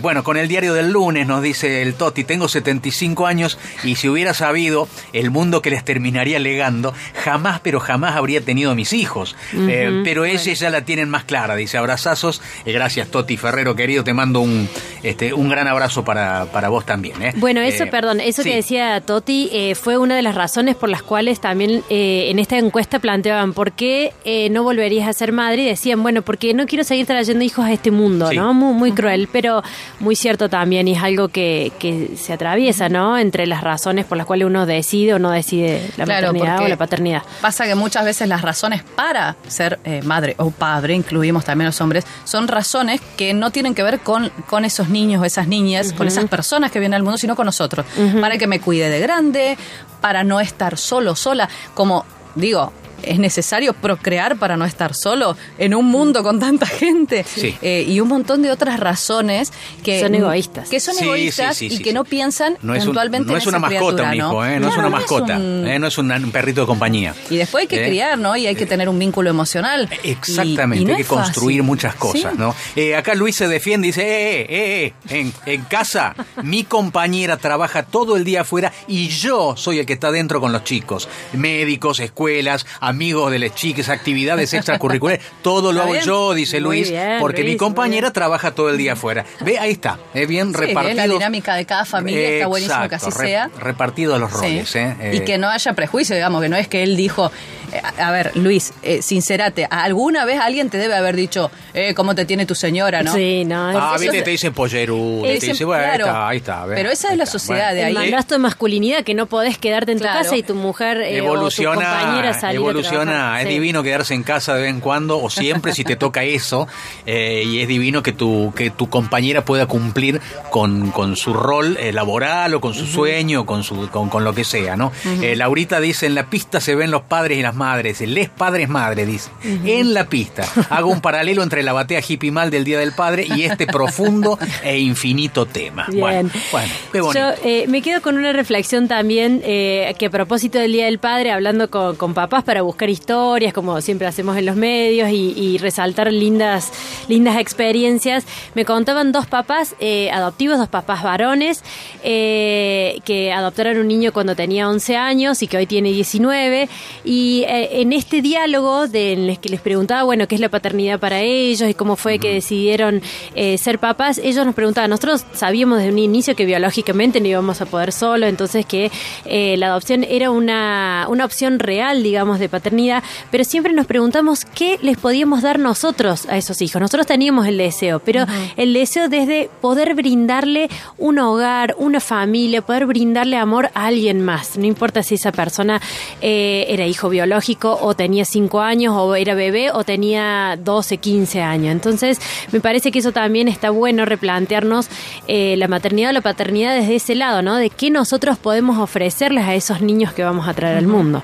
Bueno, 0.00 0.22
con 0.22 0.36
el 0.36 0.48
diario 0.48 0.72
del 0.72 0.92
lunes 0.92 1.26
nos 1.26 1.42
dice 1.42 1.82
el 1.82 1.94
Toti, 1.94 2.24
tengo 2.24 2.48
75 2.48 3.26
años 3.26 3.58
y 3.82 3.96
si 3.96 4.08
hubiera 4.08 4.32
sabido 4.32 4.88
el 5.12 5.30
mundo 5.30 5.60
que 5.60 5.70
les 5.70 5.84
terminaría 5.84 6.38
legando, 6.38 6.94
jamás, 7.24 7.60
pero 7.60 7.80
jamás 7.80 8.14
habría 8.16 8.40
tenido 8.40 8.74
mis 8.74 8.92
hijos. 8.92 9.36
Pero 9.50 10.24
ellos 10.24 10.58
ya 10.58 10.70
la 10.70 10.84
tienen 10.84 11.08
más 11.08 11.24
clara, 11.24 11.56
dice 11.56 11.78
abrazazos. 11.78 12.37
Eh, 12.64 12.72
gracias 12.72 13.08
Toti 13.08 13.36
Ferrero, 13.36 13.74
querido, 13.74 14.04
te 14.04 14.14
mando 14.14 14.40
un, 14.40 14.68
este, 15.02 15.32
un 15.34 15.48
gran 15.48 15.66
abrazo 15.68 16.04
para, 16.04 16.46
para 16.46 16.68
vos 16.68 16.84
también. 16.84 17.20
¿eh? 17.22 17.32
Bueno, 17.36 17.60
eso, 17.60 17.84
Eh, 17.84 17.86
perdón, 17.88 18.20
eso 18.20 18.42
sí. 18.42 18.50
que 18.50 18.56
decía 18.56 19.00
Toti 19.00 19.48
eh, 19.52 19.74
fue 19.74 19.98
una 19.98 20.16
de 20.16 20.22
las 20.22 20.34
razones 20.34 20.74
por 20.76 20.88
las 20.88 21.02
cuales 21.02 21.40
también 21.40 21.82
eh, 21.90 22.28
en 22.30 22.38
esta 22.38 22.58
encuesta 22.58 22.98
planteaban 22.98 23.52
por 23.52 23.72
qué 23.72 24.12
eh, 24.24 24.48
no 24.50 24.62
volverías 24.62 25.08
a 25.08 25.12
ser 25.12 25.32
madre 25.32 25.62
y 25.62 25.66
decían, 25.66 26.02
bueno, 26.02 26.22
porque 26.22 26.54
no 26.54 26.66
quiero 26.66 26.84
seguir 26.84 27.06
trayendo 27.06 27.44
hijos 27.44 27.64
a 27.64 27.72
este 27.72 27.90
mundo, 27.90 28.28
Sí. 28.30 28.36
¿no? 28.36 28.52
Muy, 28.54 28.74
muy 28.74 28.92
cruel, 28.92 29.28
pero 29.32 29.62
muy 30.00 30.16
cierto 30.16 30.48
también 30.48 30.88
y 30.88 30.92
es 30.92 31.02
algo 31.02 31.28
que, 31.28 31.72
que 31.78 32.10
se 32.16 32.32
atraviesa, 32.32 32.88
¿no? 32.88 33.16
Entre 33.18 33.46
las 33.46 33.62
razones 33.62 34.04
por 34.04 34.16
las 34.18 34.26
cuales 34.26 34.46
uno 34.46 34.66
decide 34.66 35.14
o 35.14 35.18
no 35.18 35.30
decide 35.30 35.88
la 35.96 36.04
Claro, 36.04 36.28
maternidad 36.28 36.64
o 36.64 36.68
la 36.68 36.76
paternidad. 36.76 37.22
Pasa 37.40 37.64
que 37.66 37.74
muchas 37.74 38.04
veces 38.04 38.28
las 38.28 38.42
razones 38.42 38.82
para 38.82 39.36
ser 39.46 39.78
eh, 39.84 40.00
madre 40.02 40.34
o 40.38 40.50
padre, 40.50 40.94
incluimos 40.94 41.44
también 41.44 41.66
los 41.66 41.80
hombres, 41.80 42.04
son 42.28 42.46
razones 42.46 43.00
que 43.16 43.32
no 43.32 43.50
tienen 43.50 43.74
que 43.74 43.82
ver 43.82 44.00
con, 44.00 44.30
con 44.48 44.66
esos 44.66 44.90
niños 44.90 45.22
o 45.22 45.24
esas 45.24 45.48
niñas, 45.48 45.94
con 45.94 46.06
esas 46.06 46.26
personas 46.26 46.70
que 46.70 46.78
vienen 46.78 46.96
al 46.96 47.02
mundo, 47.02 47.16
sino 47.16 47.34
con 47.34 47.46
nosotros. 47.46 47.86
Para 48.20 48.36
que 48.36 48.46
me 48.46 48.60
cuide 48.60 48.90
de 48.90 49.00
grande, 49.00 49.56
para 50.02 50.24
no 50.24 50.38
estar 50.38 50.76
solo, 50.76 51.16
sola. 51.16 51.48
Como 51.72 52.04
digo, 52.34 52.70
es 53.02 53.18
necesario 53.18 53.72
procrear 53.72 54.36
para 54.38 54.56
no 54.56 54.64
estar 54.64 54.94
solo 54.94 55.36
en 55.58 55.74
un 55.74 55.86
mundo 55.86 56.22
con 56.22 56.38
tanta 56.40 56.66
gente. 56.66 57.24
Sí. 57.24 57.54
Eh, 57.62 57.84
y 57.88 58.00
un 58.00 58.08
montón 58.08 58.42
de 58.42 58.50
otras 58.50 58.80
razones 58.80 59.52
que 59.82 60.00
Son 60.00 60.14
egoístas. 60.14 60.68
Que 60.68 60.80
son 60.80 60.94
Sí, 60.94 61.04
egoístas 61.04 61.56
sí, 61.56 61.68
sí, 61.68 61.74
y 61.74 61.76
sí, 61.78 61.82
que 61.84 61.90
sí. 61.90 61.94
no 61.94 62.04
piensan 62.04 62.56
No 62.62 62.74
es, 62.74 62.80
un- 62.82 62.86
puntualmente 62.88 63.26
no 63.28 63.32
en 63.34 63.38
es 63.38 63.46
una 63.46 63.58
mascota, 63.58 63.80
criatura, 63.80 64.08
un 64.10 64.14
hijo, 64.14 64.32
¿no? 64.32 64.46
¿eh? 64.46 64.60
no 64.60 64.68
es 64.68 64.76
una 64.76 64.88
mascota, 64.88 65.36
un- 65.36 65.66
¿eh? 65.68 65.78
no 65.78 65.86
es 65.86 65.98
un, 65.98 66.10
un 66.12 66.30
perrito 66.30 66.60
de 66.62 66.66
compañía. 66.66 67.14
y 67.30 67.36
después 67.36 67.62
hay 67.62 67.68
que 67.68 67.84
¿Eh? 67.84 67.88
criar, 67.88 68.18
¿no? 68.18 68.36
Y 68.36 68.46
hay 68.46 68.54
que 68.56 68.66
tener 68.66 68.88
un 68.88 68.98
vínculo 68.98 69.30
emocional. 69.30 69.88
Exactamente, 70.02 70.78
Y- 70.80 70.82
y 70.82 70.84
no 70.86 70.92
hay 70.92 70.98
que 70.98 71.04
fácil. 71.04 71.24
construir 71.24 71.62
muchas 71.62 71.94
cosas, 71.94 72.32
Sí. 72.32 72.38
¿no? 72.38 72.54
Eh, 72.76 72.96
acá 72.96 73.14
Luis 73.14 73.36
se 73.36 73.48
defiende 73.48 73.88
y 73.88 73.90
dice, 73.90 74.02
eh, 74.02 74.46
eh, 74.48 74.84
eh, 74.86 74.92
en, 75.20 75.32
en 75.46 75.62
casa 75.62 76.14
mi 76.42 76.64
compañera 76.64 77.36
trabaja 77.36 77.82
todo 77.84 78.16
el 78.16 78.24
día 78.24 78.42
afuera 78.42 78.72
y 78.86 79.08
yo 79.08 79.56
soy 79.56 79.78
el 79.78 79.86
que 79.86 79.92
está 79.94 80.10
dentro 80.10 80.40
con 80.40 80.52
los 80.52 80.64
chicos. 80.64 81.08
Médicos, 81.32 82.00
escuelas, 82.00 82.66
amigos 82.88 83.30
de 83.30 83.38
las 83.38 83.54
chicas, 83.54 83.88
actividades 83.88 84.52
extracurriculares, 84.54 85.24
todo 85.42 85.72
lo 85.72 85.82
hago 85.82 85.92
bien. 85.92 86.04
yo, 86.04 86.34
dice 86.34 86.60
Luis, 86.60 86.90
bien, 86.90 87.18
porque 87.20 87.42
mi 87.42 87.48
Luis, 87.50 87.58
compañera 87.58 88.12
trabaja 88.12 88.52
todo 88.54 88.70
el 88.70 88.78
día 88.78 88.94
afuera. 88.94 89.24
Ve, 89.40 89.58
ahí 89.58 89.72
está, 89.72 89.98
es 90.14 90.26
bien 90.26 90.48
Sí, 90.52 90.56
repartido. 90.60 90.90
es 90.90 90.96
la 90.96 91.06
dinámica 91.14 91.54
de 91.54 91.64
cada 91.66 91.84
familia, 91.84 92.28
está 92.28 92.46
buenísimo 92.46 92.88
que 92.88 92.94
así 92.94 93.10
re- 93.10 93.26
sea. 93.26 93.50
Repartido 93.58 94.18
los 94.18 94.30
Sí. 94.30 94.36
roles, 94.36 94.76
¿eh? 94.76 94.96
Y 95.12 95.16
Eh, 95.18 95.24
que 95.24 95.38
no 95.38 95.48
haya 95.48 95.72
prejuicio, 95.74 96.14
digamos, 96.14 96.42
que 96.42 96.48
no 96.48 96.56
es 96.56 96.68
que 96.68 96.82
él 96.82 96.96
dijo, 96.96 97.30
eh, 97.67 97.67
a 97.98 98.08
a 98.08 98.10
ver, 98.12 98.32
Luis, 98.36 98.72
eh, 98.82 99.02
sincerate, 99.02 99.66
alguna 99.70 100.24
vez 100.24 100.38
alguien 100.40 100.70
te 100.70 100.78
debe 100.78 100.94
haber 100.94 101.16
dicho, 101.16 101.50
eh, 101.74 101.94
¿cómo 101.94 102.14
te 102.14 102.24
tiene 102.24 102.46
tu 102.46 102.54
señora, 102.54 103.02
no? 103.02 103.12
Sí, 103.14 103.44
no. 103.44 103.68
Ah, 103.68 103.92
es- 103.96 104.00
viste, 104.00 104.22
te 104.22 104.30
dicen 104.30 104.52
pollerudo, 104.54 105.22
te 105.22 105.34
Ese- 105.36 105.46
dice, 105.48 105.64
bueno, 105.64 105.82
claro. 105.84 106.04
ahí 106.06 106.38
está, 106.38 106.62
ahí 106.62 106.66
está. 106.68 106.74
Pero 106.74 106.90
esa 106.90 107.10
es 107.12 107.16
la 107.18 107.24
está, 107.24 107.38
sociedad 107.38 107.74
de 107.74 107.80
el 107.80 107.86
ahí. 107.88 107.94
mandato 107.94 108.34
de 108.34 108.38
masculinidad 108.38 109.02
que 109.04 109.14
no 109.14 109.26
podés 109.26 109.58
quedarte 109.58 109.92
en 109.92 109.98
tu 109.98 110.04
casa 110.04 110.36
y 110.36 110.42
tu 110.42 110.54
mujer 110.54 110.98
eh, 111.02 111.20
o 111.20 111.24
tu 111.24 111.34
evoluciona, 111.34 111.98
compañera 111.98 112.34
salir 112.34 112.56
evoluciona, 112.56 113.40
es 113.40 113.46
Sí. 113.48 113.54
divino 113.54 113.82
quedarse 113.82 114.14
en 114.14 114.22
casa 114.22 114.54
de 114.54 114.62
vez 114.62 114.70
en 114.70 114.80
cuando 114.80 115.20
o 115.22 115.28
siempre 115.30 115.72
si 115.72 115.84
te 115.84 115.96
toca 115.96 116.22
eso 116.24 116.66
eh, 117.06 117.42
y 117.44 117.60
es 117.60 117.68
divino 117.68 118.02
que 118.02 118.12
tu 118.12 118.52
que 118.56 118.70
tu 118.70 118.88
compañera 118.88 119.44
pueda 119.44 119.66
cumplir 119.66 120.20
con, 120.50 120.90
con 120.90 121.16
su 121.16 121.32
rol 121.34 121.76
eh, 121.80 121.92
laboral 121.92 122.54
o 122.54 122.60
con 122.60 122.74
su 122.74 122.86
sueño 122.86 123.44
con 123.46 123.62
su 123.64 123.88
con, 123.90 124.08
con 124.08 124.24
lo 124.24 124.34
que 124.34 124.44
sea, 124.44 124.76
¿no? 124.76 124.92
Eh, 125.22 125.36
Laurita 125.36 125.80
dice 125.80 126.06
en 126.06 126.14
la 126.14 126.26
pista 126.30 126.60
se 126.60 126.74
ven 126.74 126.90
los 126.90 127.02
padres 127.02 127.38
y 127.38 127.42
las 127.42 127.54
madres, 127.58 128.00
les 128.00 128.30
padres 128.30 128.68
madres 128.68 129.06
dice 129.06 129.30
en 129.42 129.92
la 129.92 130.08
pista. 130.08 130.44
Hago 130.70 130.90
un 130.90 131.00
paralelo 131.00 131.42
entre 131.42 131.62
la 131.62 131.72
batea 131.72 132.00
hippie 132.06 132.30
mal 132.30 132.50
del 132.50 132.64
Día 132.64 132.78
del 132.78 132.92
Padre 132.92 133.26
y 133.36 133.42
este 133.42 133.66
profundo 133.66 134.38
e 134.62 134.78
infinito 134.78 135.46
tema. 135.46 135.86
Bien. 135.88 136.00
Bueno, 136.00 136.30
bueno, 136.52 136.72
qué 136.92 137.00
bonito. 137.00 137.18
Yo 137.18 137.34
eh, 137.44 137.66
me 137.68 137.82
quedo 137.82 138.00
con 138.00 138.16
una 138.16 138.32
reflexión 138.32 138.88
también 138.88 139.42
eh, 139.44 139.94
que 139.98 140.06
a 140.06 140.10
propósito 140.10 140.58
del 140.58 140.72
Día 140.72 140.86
del 140.86 140.98
Padre, 140.98 141.32
hablando 141.32 141.68
con, 141.68 141.96
con 141.96 142.14
papás 142.14 142.44
para 142.44 142.62
buscar 142.62 142.88
historias, 142.88 143.52
como 143.52 143.80
siempre 143.80 144.06
hacemos 144.06 144.36
en 144.36 144.46
los 144.46 144.56
medios, 144.56 145.10
y, 145.10 145.34
y 145.36 145.58
resaltar 145.58 146.12
lindas, 146.12 146.72
lindas 147.08 147.38
experiencias, 147.38 148.24
me 148.54 148.64
contaban 148.64 149.12
dos 149.12 149.26
papás 149.26 149.74
eh, 149.80 150.10
adoptivos, 150.10 150.58
dos 150.58 150.68
papás 150.68 151.02
varones, 151.02 151.62
que 152.02 153.32
adoptaron 153.34 153.78
un 153.78 153.88
niño 153.88 154.12
cuando 154.12 154.36
tenía 154.36 154.68
11 154.68 154.96
años 154.96 155.42
y 155.42 155.46
que 155.46 155.56
hoy 155.56 155.66
tiene 155.66 155.90
19, 155.90 156.68
y 157.04 157.44
eh, 157.48 157.80
en 157.80 157.94
este 157.94 158.20
diálogo 158.20 158.88
de, 158.88 159.14
en 159.14 159.30
el 159.30 159.38
que 159.38 159.48
les 159.48 159.62
preguntaba, 159.62 160.02
bueno, 160.02 160.28
qué 160.28 160.34
es 160.34 160.40
la 160.40 160.50
paternidad 160.50 161.00
para 161.00 161.22
ellos 161.22 161.70
y 161.70 161.72
cómo 161.72 161.96
fue 161.96 162.18
que 162.18 162.34
decidieron 162.34 163.00
eh, 163.34 163.56
ser 163.56 163.78
papás, 163.78 164.18
ellos 164.18 164.44
nos 164.44 164.54
preguntaban, 164.54 164.90
nosotros 164.90 165.24
sabíamos 165.32 165.78
desde 165.78 165.90
un 165.90 165.98
inicio 165.98 166.36
que 166.36 166.44
biológicamente 166.44 167.22
no 167.22 167.26
íbamos 167.26 167.62
a 167.62 167.64
poder 167.64 167.92
solo, 167.92 168.26
entonces 168.26 168.66
que 168.66 168.90
eh, 169.24 169.56
la 169.56 169.68
adopción 169.68 170.04
era 170.04 170.30
una, 170.30 171.06
una 171.08 171.24
opción 171.24 171.58
real, 171.58 172.02
digamos, 172.02 172.38
de 172.38 172.50
paternidad, 172.50 173.02
pero 173.30 173.44
siempre 173.44 173.72
nos 173.72 173.86
preguntamos 173.86 174.44
qué 174.44 174.78
les 174.82 174.98
podíamos 174.98 175.40
dar 175.40 175.58
nosotros 175.58 176.26
a 176.28 176.36
esos 176.36 176.60
hijos. 176.60 176.82
Nosotros 176.82 177.06
teníamos 177.06 177.46
el 177.46 177.56
deseo, 177.56 177.98
pero 178.00 178.26
el 178.58 178.74
deseo 178.74 179.08
desde 179.08 179.48
poder 179.62 179.94
brindarle 179.94 180.68
un 180.98 181.18
hogar, 181.18 181.74
una 181.78 182.00
familia, 182.00 182.60
poder 182.60 182.84
brindarle 182.84 183.38
amor 183.38 183.70
a 183.72 183.86
alguien 183.86 184.22
más. 184.22 184.58
No 184.58 184.66
importa 184.66 185.02
si 185.02 185.14
esa 185.14 185.32
persona 185.32 185.80
era 186.20 186.86
hijo 186.86 187.08
biológico 187.08 187.37
o 187.80 187.94
tenía 187.94 188.24
5 188.24 188.60
años 188.60 188.94
o 188.96 189.14
era 189.14 189.34
bebé 189.34 189.70
o 189.72 189.84
tenía 189.84 190.58
12, 190.62 190.98
15 190.98 191.42
años. 191.42 191.72
Entonces, 191.72 192.20
me 192.52 192.60
parece 192.60 192.90
que 192.90 192.98
eso 192.98 193.12
también 193.12 193.48
está 193.48 193.70
bueno 193.70 194.04
replantearnos 194.04 194.88
eh, 195.26 195.56
la 195.56 195.68
maternidad 195.68 196.10
o 196.10 196.12
la 196.12 196.20
paternidad 196.20 196.74
desde 196.74 196.96
ese 196.96 197.14
lado, 197.14 197.42
¿no? 197.42 197.56
De 197.56 197.70
qué 197.70 197.90
nosotros 197.90 198.38
podemos 198.38 198.78
ofrecerles 198.78 199.44
a 199.44 199.54
esos 199.54 199.80
niños 199.80 200.12
que 200.12 200.24
vamos 200.24 200.48
a 200.48 200.54
traer 200.54 200.76
al 200.76 200.86
mundo. 200.86 201.22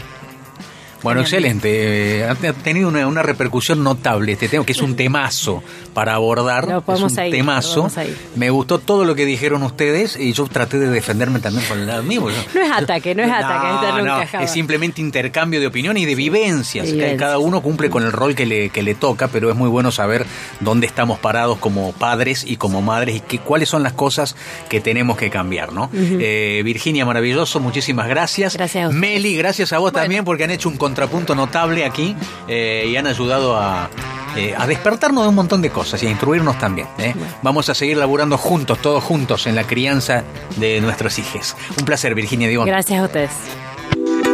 Bueno, 1.05 1.21
excelente. 1.21 2.21
Eh, 2.21 2.25
ha 2.25 2.35
tenido 2.35 2.89
una, 2.89 3.23
repercusión 3.23 3.85
notable 3.85 4.33
este 4.33 4.49
tema, 4.49 4.65
que 4.65 4.73
es 4.73 4.81
un 4.81 4.97
temazo 5.05 5.63
para 5.93 6.15
abordar. 6.15 6.83
es 6.89 7.01
un 7.01 7.15
temazo. 7.15 7.89
Me 8.37 8.49
gustó 8.49 8.79
todo 8.79 9.05
lo 9.05 9.15
que 9.15 9.27
dijeron 9.27 9.63
ustedes 9.63 10.17
y 10.19 10.33
yo 10.33 10.47
traté 10.47 10.79
de 10.79 10.89
defenderme 10.89 11.41
también 11.41 11.67
con 11.67 11.79
el 11.79 11.87
lado 11.87 12.03
mío. 12.03 12.23
No 12.55 12.63
es 12.63 12.73
ataque, 12.73 13.15
no 13.15 13.23
es 13.23 13.31
ataque. 13.31 14.45
es 14.45 14.51
simplemente 14.51 15.03
intercambio 15.03 15.61
de 15.61 15.67
opinión 15.67 15.97
y 15.99 16.07
de 16.07 16.15
vivencias. 16.15 16.89
Cada 17.19 17.39
uno 17.39 17.61
cumple 17.61 17.91
con 17.91 18.03
el 18.03 18.11
rol 18.11 18.35
que 18.35 18.47
le, 18.47 18.71
que 18.71 18.83
le 18.83 18.95
toca, 18.95 19.29
pero 19.29 19.51
es 19.51 19.57
muy 19.57 19.69
bueno 19.69 19.93
saber 19.93 20.25
dónde 20.61 20.87
estamos 20.87 21.19
parados 21.19 21.59
como 21.59 21.93
padres 21.93 22.45
y 22.47 22.57
como 22.57 22.81
madres 22.81 23.17
y 23.17 23.21
que, 23.21 23.39
cuáles 23.39 23.69
son 23.69 23.83
las 23.83 23.93
cosas 23.93 24.37
que 24.71 24.81
tenemos 24.81 25.19
que 25.19 25.29
cambiar. 25.29 25.73
¿no? 25.73 25.91
Eh, 25.93 26.63
Virginia, 26.65 27.05
maravilloso, 27.05 27.61
muchísimas 27.61 28.09
gracias. 28.09 28.55
Gracias 28.55 28.89
a 28.89 28.93
Meli, 28.93 29.37
gracias 29.37 29.73
a 29.75 29.79
vos 29.79 29.93
también 29.93 30.25
porque 30.25 30.45
han 30.45 30.51
hecho 30.51 30.71
un 30.71 30.79
contrapunto 30.95 31.35
notable 31.35 31.85
aquí 31.85 32.15
eh, 32.47 32.87
y 32.89 32.97
han 32.97 33.09
ayudado 33.09 33.57
a, 33.57 33.91
eh, 34.37 34.55
a, 34.57 34.65
despertarnos 34.65 35.25
de 35.25 35.29
un 35.29 35.35
montón 35.35 35.61
de 35.61 35.71
cosas 35.71 36.01
y 36.05 36.07
a 36.07 36.11
instruirnos 36.11 36.57
también. 36.57 36.87
¿eh? 36.99 37.13
Vamos 37.43 37.69
a 37.69 37.75
seguir 37.75 37.97
laburando 37.97 38.39
juntos, 38.39 38.79
todos 38.81 39.03
juntos, 39.03 39.49
en 39.49 39.57
la 39.57 39.65
crianza 39.65 40.23
de 40.57 40.81
nuestros 40.81 41.19
hijos. 41.19 41.57
Un 41.77 41.85
placer, 41.85 42.15
Virginia 42.15 42.47
Diego. 42.47 42.65
Gracias 42.65 43.01
a 43.01 43.05
ustedes. 43.05 43.31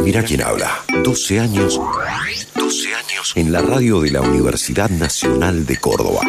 Mira 0.03 0.23
quién 0.23 0.43
habla. 0.43 0.71
12 1.03 1.41
años. 1.41 1.81
12 2.55 2.95
años 2.95 3.33
en 3.37 3.53
la 3.53 3.63
radio 3.63 4.03
de 4.03 4.11
la 4.11 4.21
Universidad 4.21 4.91
Nacional 4.91 5.65
de 5.65 5.79
Córdoba. 5.79 6.21